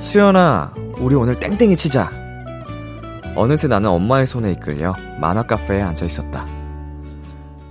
[0.00, 2.21] 수연아, 우리 오늘 땡땡이 치자.
[3.34, 6.46] 어느새 나는 엄마의 손에 이끌려 만화 카페에 앉아 있었다.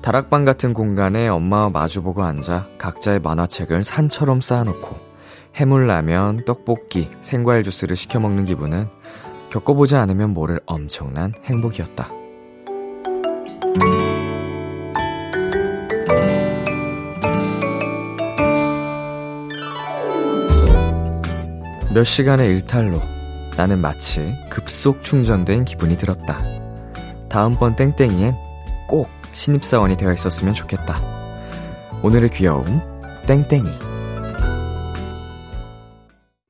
[0.01, 5.11] 다락방 같은 공간에 엄마와 마주보고 앉아 각자의 만화책을 산처럼 쌓아놓고
[5.55, 8.87] 해물라면, 떡볶이, 생과일 주스를 시켜 먹는 기분은
[9.51, 12.09] 겪어보지 않으면 모를 엄청난 행복이었다.
[21.93, 23.20] 몇 시간의 일탈로
[23.61, 26.39] 나는 마치 급속 충전된 기분이 들었다.
[27.29, 28.33] 다음번 땡땡이엔
[28.87, 30.97] 꼭 신입사원이 되어 있었으면 좋겠다.
[32.01, 32.81] 오늘의 귀여움,
[33.27, 33.69] 땡땡이.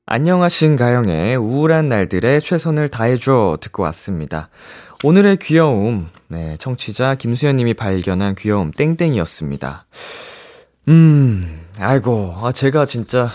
[0.06, 4.48] 안녕하신가영의 우울한 날들의 최선을 다해줘 듣고 왔습니다.
[5.04, 9.86] 오늘의 귀여움, 네, 청취자 김수현님이 발견한 귀여움 땡땡이였습니다.
[10.88, 13.28] 음, 아이고, 아, 제가 진짜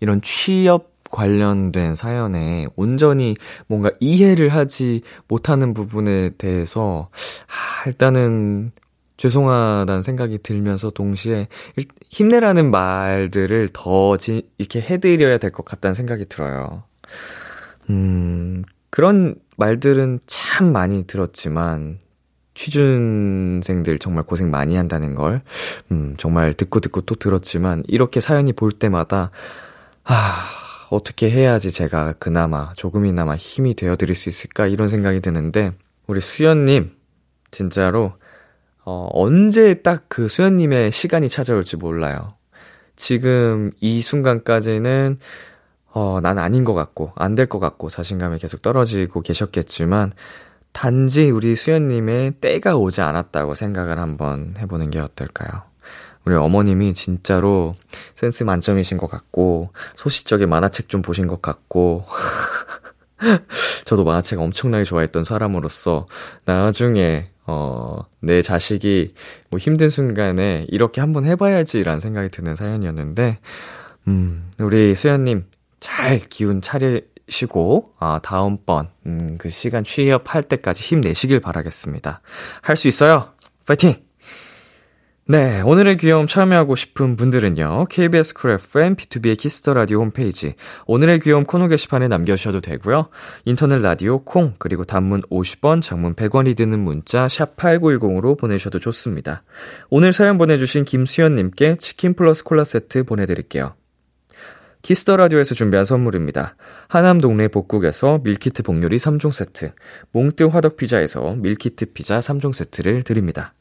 [0.00, 3.36] 이런 취업 관련된 사연에 온전히
[3.66, 7.08] 뭔가 이해를 하지 못하는 부분에 대해서,
[7.46, 8.72] 아, 일단은
[9.16, 11.48] 죄송하다는 생각이 들면서 동시에
[12.10, 16.82] 힘내라는 말들을 더 지, 이렇게 해드려야 될 것 같다는 생각이 들어요.
[17.88, 21.98] 음, 그런 말들은 참 많이 들었지만,
[22.52, 25.40] 취준생들 정말 고생 많이 한다는 걸,
[25.92, 29.30] 음, 정말 듣고 듣고 또 들었지만, 이렇게 사연이 볼 때마다,
[30.04, 35.72] 아, 어떻게 해야지 제가 그나마, 조금이나마 힘이 되어 드릴 수 있을까, 이런 생각이 드는데,
[36.06, 36.92] 우리 수연님,
[37.50, 38.12] 진짜로,
[38.84, 42.34] 어, 언제 딱 그 수연님의 시간이 찾아올지 몰라요.
[42.94, 45.18] 지금 이 순간까지는,
[45.92, 50.12] 어, 난 아닌 것 같고, 안 될 것 같고, 자신감이 계속 떨어지고 계셨겠지만,
[50.72, 55.62] 단지 우리 수연님의 때가 오지 않았다고 생각을 한번 해보는 게 어떨까요?
[56.26, 57.76] 우리 어머님이 진짜로
[58.16, 62.04] 센스 만점이신 것 같고, 소시적인 만화책 좀 보신 것 같고,
[63.86, 66.06] 저도 만화책 엄청나게 좋아했던 사람으로서,
[66.44, 69.14] 나중에 어, 내 자식이
[69.50, 73.38] 뭐 힘든 순간에 이렇게 한번 해봐야지라는 생각이 드는 사연이었는데,
[74.08, 75.44] 음, 우리 수연님
[75.78, 82.20] 잘 기운 차리시고, 아, 다음번, 음, 그 시간 취업할 때까지 힘내시길 바라겠습니다.
[82.62, 83.28] 할 수 있어요!
[83.64, 84.05] 파이팅!
[85.28, 90.54] 네, 오늘의 귀여움 참여하고 싶은 분들은요, KBS 쿨 FM, 비투비의 키스 더 라디오 홈페이지,
[90.86, 93.08] 오늘의 귀여움 코너 게시판에 남겨 주셔도 되고요
[93.44, 99.42] 인터넷 라디오 콩, 그리고 단문 50원, 장문 100원이 드는 문자, 샵 8910으로 보내 주셔도 좋습니다.
[99.90, 103.74] 오늘 사연 보내 주신 김수현 님께 치킨 플러스 콜라 세트 보내 드릴게요.
[104.86, 106.54] 키스 더 라디오에서 준비한 선물입니다.
[106.86, 109.72] 하남 동네 복국에서 밀키트 복요리 3종 세트,
[110.12, 113.52] 몽뜨 화덕 피자에서 밀키트 피자 3종 세트를 드립니다.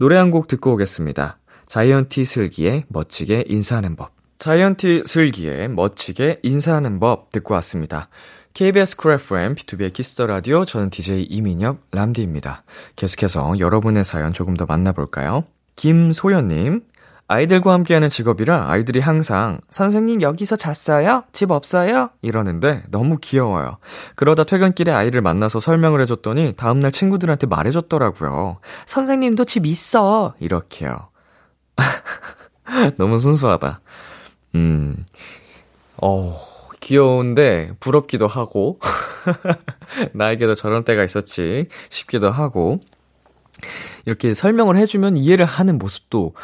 [0.00, 1.38] 노래 한 곡 듣고 오겠습니다.
[1.68, 4.10] 자이언티 슬기의 멋지게 인사하는 법.
[4.38, 8.08] 자이언티 슬기의 멋지게 인사하는 법 듣고 왔습니다.
[8.54, 12.64] KBS 쿨 FM, 비투비의 키스 더 라디오, 저는 DJ 이민혁, 람디입니다.
[12.96, 15.44] 계속해서 여러분의 사연 조금 더 만나볼까요?
[15.76, 16.82] 김소연님,
[17.32, 21.24] 아이들과 함께하는 직업이라 아이들이 항상 선생님 여기서 잤어요?
[21.32, 22.10] 집 없어요?
[22.20, 23.78] 이러는데 너무 귀여워요.
[24.16, 28.58] 그러다 퇴근길에 아이를 만나서 설명을 해줬더니 다음날 친구들한테 말해줬더라고요.
[28.84, 30.34] 선생님도 집 있어.
[30.40, 31.08] 이렇게요.
[32.98, 33.80] 너무 순수하다.
[34.56, 35.02] 음,
[36.02, 36.38] 어,
[36.80, 38.78] 귀여운데 부럽기도 하고
[40.12, 42.80] 나에게도 저런 때가 있었지 싶기도 하고
[44.04, 46.34] 이렇게 설명을 해주면 이해를 하는 모습도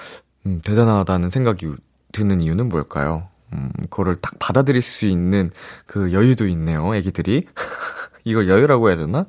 [0.49, 1.75] 음, 대단하다는 생각이
[2.13, 3.29] 드는 이유는 뭘까요?
[3.53, 5.51] 음, 그거를 딱 받아들일 수 있는
[5.87, 7.47] 그 여유도 있네요, 애기들이.
[8.25, 9.27] 이걸 여유라고 해야 되나?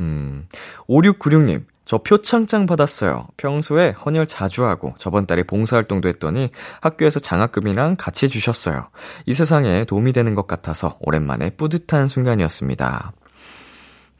[0.00, 0.46] 음,
[0.88, 3.26] 5696님, 저 표창장 받았어요.
[3.36, 6.50] 평소에 헌혈 자주 하고 저번 달에 봉사활동도 했더니
[6.80, 8.88] 학교에서 장학금이랑 같이 주셨어요.
[9.26, 13.12] 이 세상에 도움이 되는 것 같아서 오랜만에 뿌듯한 순간이었습니다.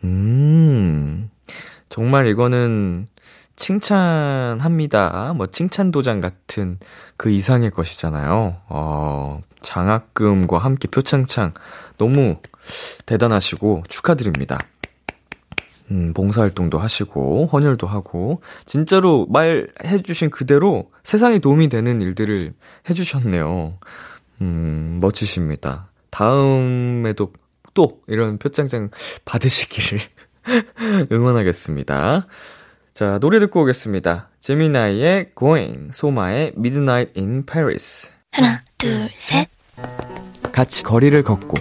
[0.05, 1.30] 음,
[1.89, 3.09] 정말 이거는
[3.57, 5.34] 칭찬합니다.
[5.36, 6.78] 뭐 칭찬 도장 같은
[7.16, 8.57] 그 이상의 것이잖아요.
[8.68, 11.55] 어, 장학금과 함께 표창장
[11.98, 12.36] 너무
[13.07, 14.59] 대단하시고 축하드립니다.
[15.90, 22.55] 음, 봉사활동도 하시고, 헌혈도 하고, 진짜로 말해주신 그대로 세상에 도움이 되는 일들을
[22.88, 23.78] 해주셨네요.
[24.40, 25.90] 음, 멋지십니다.
[26.11, 27.32] 다음에도
[27.74, 28.90] 또 이런 표창장
[29.24, 30.00] 받으시기를
[31.12, 32.26] 응원하겠습니다.
[32.95, 34.28] 자, 노래 듣고 오겠습니다.
[34.38, 38.12] 제미나이의 Going, 소마의 Midnight in Paris.
[38.30, 39.49] 하나, 둘, 셋.
[40.53, 41.57] 같이 거리를 걷고,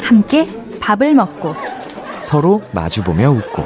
[0.00, 0.48] 함께
[0.80, 1.54] 밥을 먹고,
[2.22, 3.64] 서로 마주보며 웃고,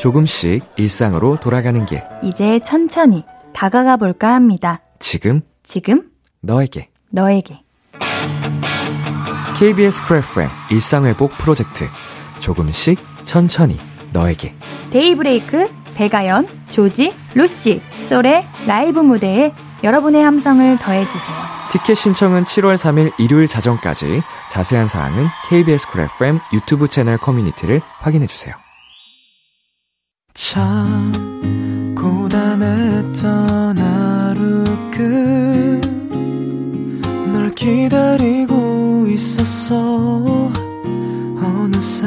[0.00, 2.02] 조금씩 일상으로 돌아가는 길.
[2.24, 4.80] 이제 천천히 다가가 볼까 합니다.
[4.98, 6.10] 지금, 지금,
[6.40, 6.88] 너에게.
[7.10, 7.62] 너에게.
[9.56, 11.86] KBS 쿨 FM 일상회복 프로젝트.
[12.40, 13.78] 조금씩 천천히
[14.12, 14.56] 너에게.
[14.92, 21.36] 데이브레이크, 백아연, 조지, 루시, 솔의 라이브 무대에 여러분의 함성을 더해주세요.
[21.72, 24.22] 티켓 신청은 7월 3일 일요일 자정까지.
[24.50, 28.54] 자세한 사항은 KBS 쿨 FM 유튜브 채널 커뮤니티를 확인해 주세요.
[30.34, 34.64] 참 고단했던 하루
[37.30, 40.52] 끝널 기다리고 있었어
[41.42, 42.06] 어느새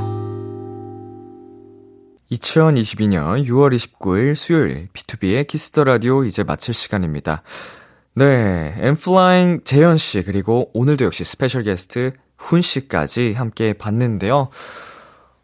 [2.31, 7.43] 2022년 6월 29일 수요일 비투비의 키스 더 라디오 이제 마칠 시간입니다.
[8.15, 14.49] 네, 엔플라잉 재현 씨 그리고 오늘도 역시 스페셜 게스트 훈 씨까지 함께 봤는데요.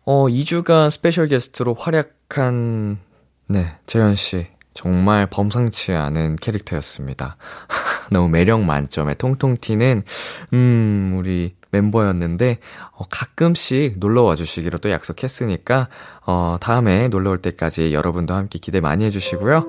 [0.06, 3.00] 어, 2주간 스페셜 게스트로 활약한
[3.48, 7.36] 네, 재현 씨 정말 범상치 않은 캐릭터였습니다.
[8.12, 10.04] 너무 매력 만점의 통통 튀는
[10.54, 12.60] 음, 우리 멤버였는데
[12.92, 15.90] 어, 가끔씩 놀러 와 주시기로 또 약속했으니까
[16.26, 19.68] 어, 다음에 놀러 올 때까지 여러분도 함께 기대 많이 해 주시고요.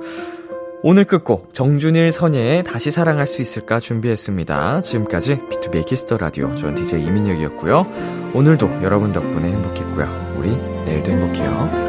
[0.83, 4.83] 오늘 끝곡 정준일 선예의 다시 사랑할 수 있을까 준비했습니다.
[4.83, 8.31] 지금까지 비투비의 키스 더 라디오 전 DJ 이민혁이었고요.
[8.33, 10.37] 오늘도 여러분 덕분에 행복했고요.
[10.39, 11.89] 우리 내일도 행복해요.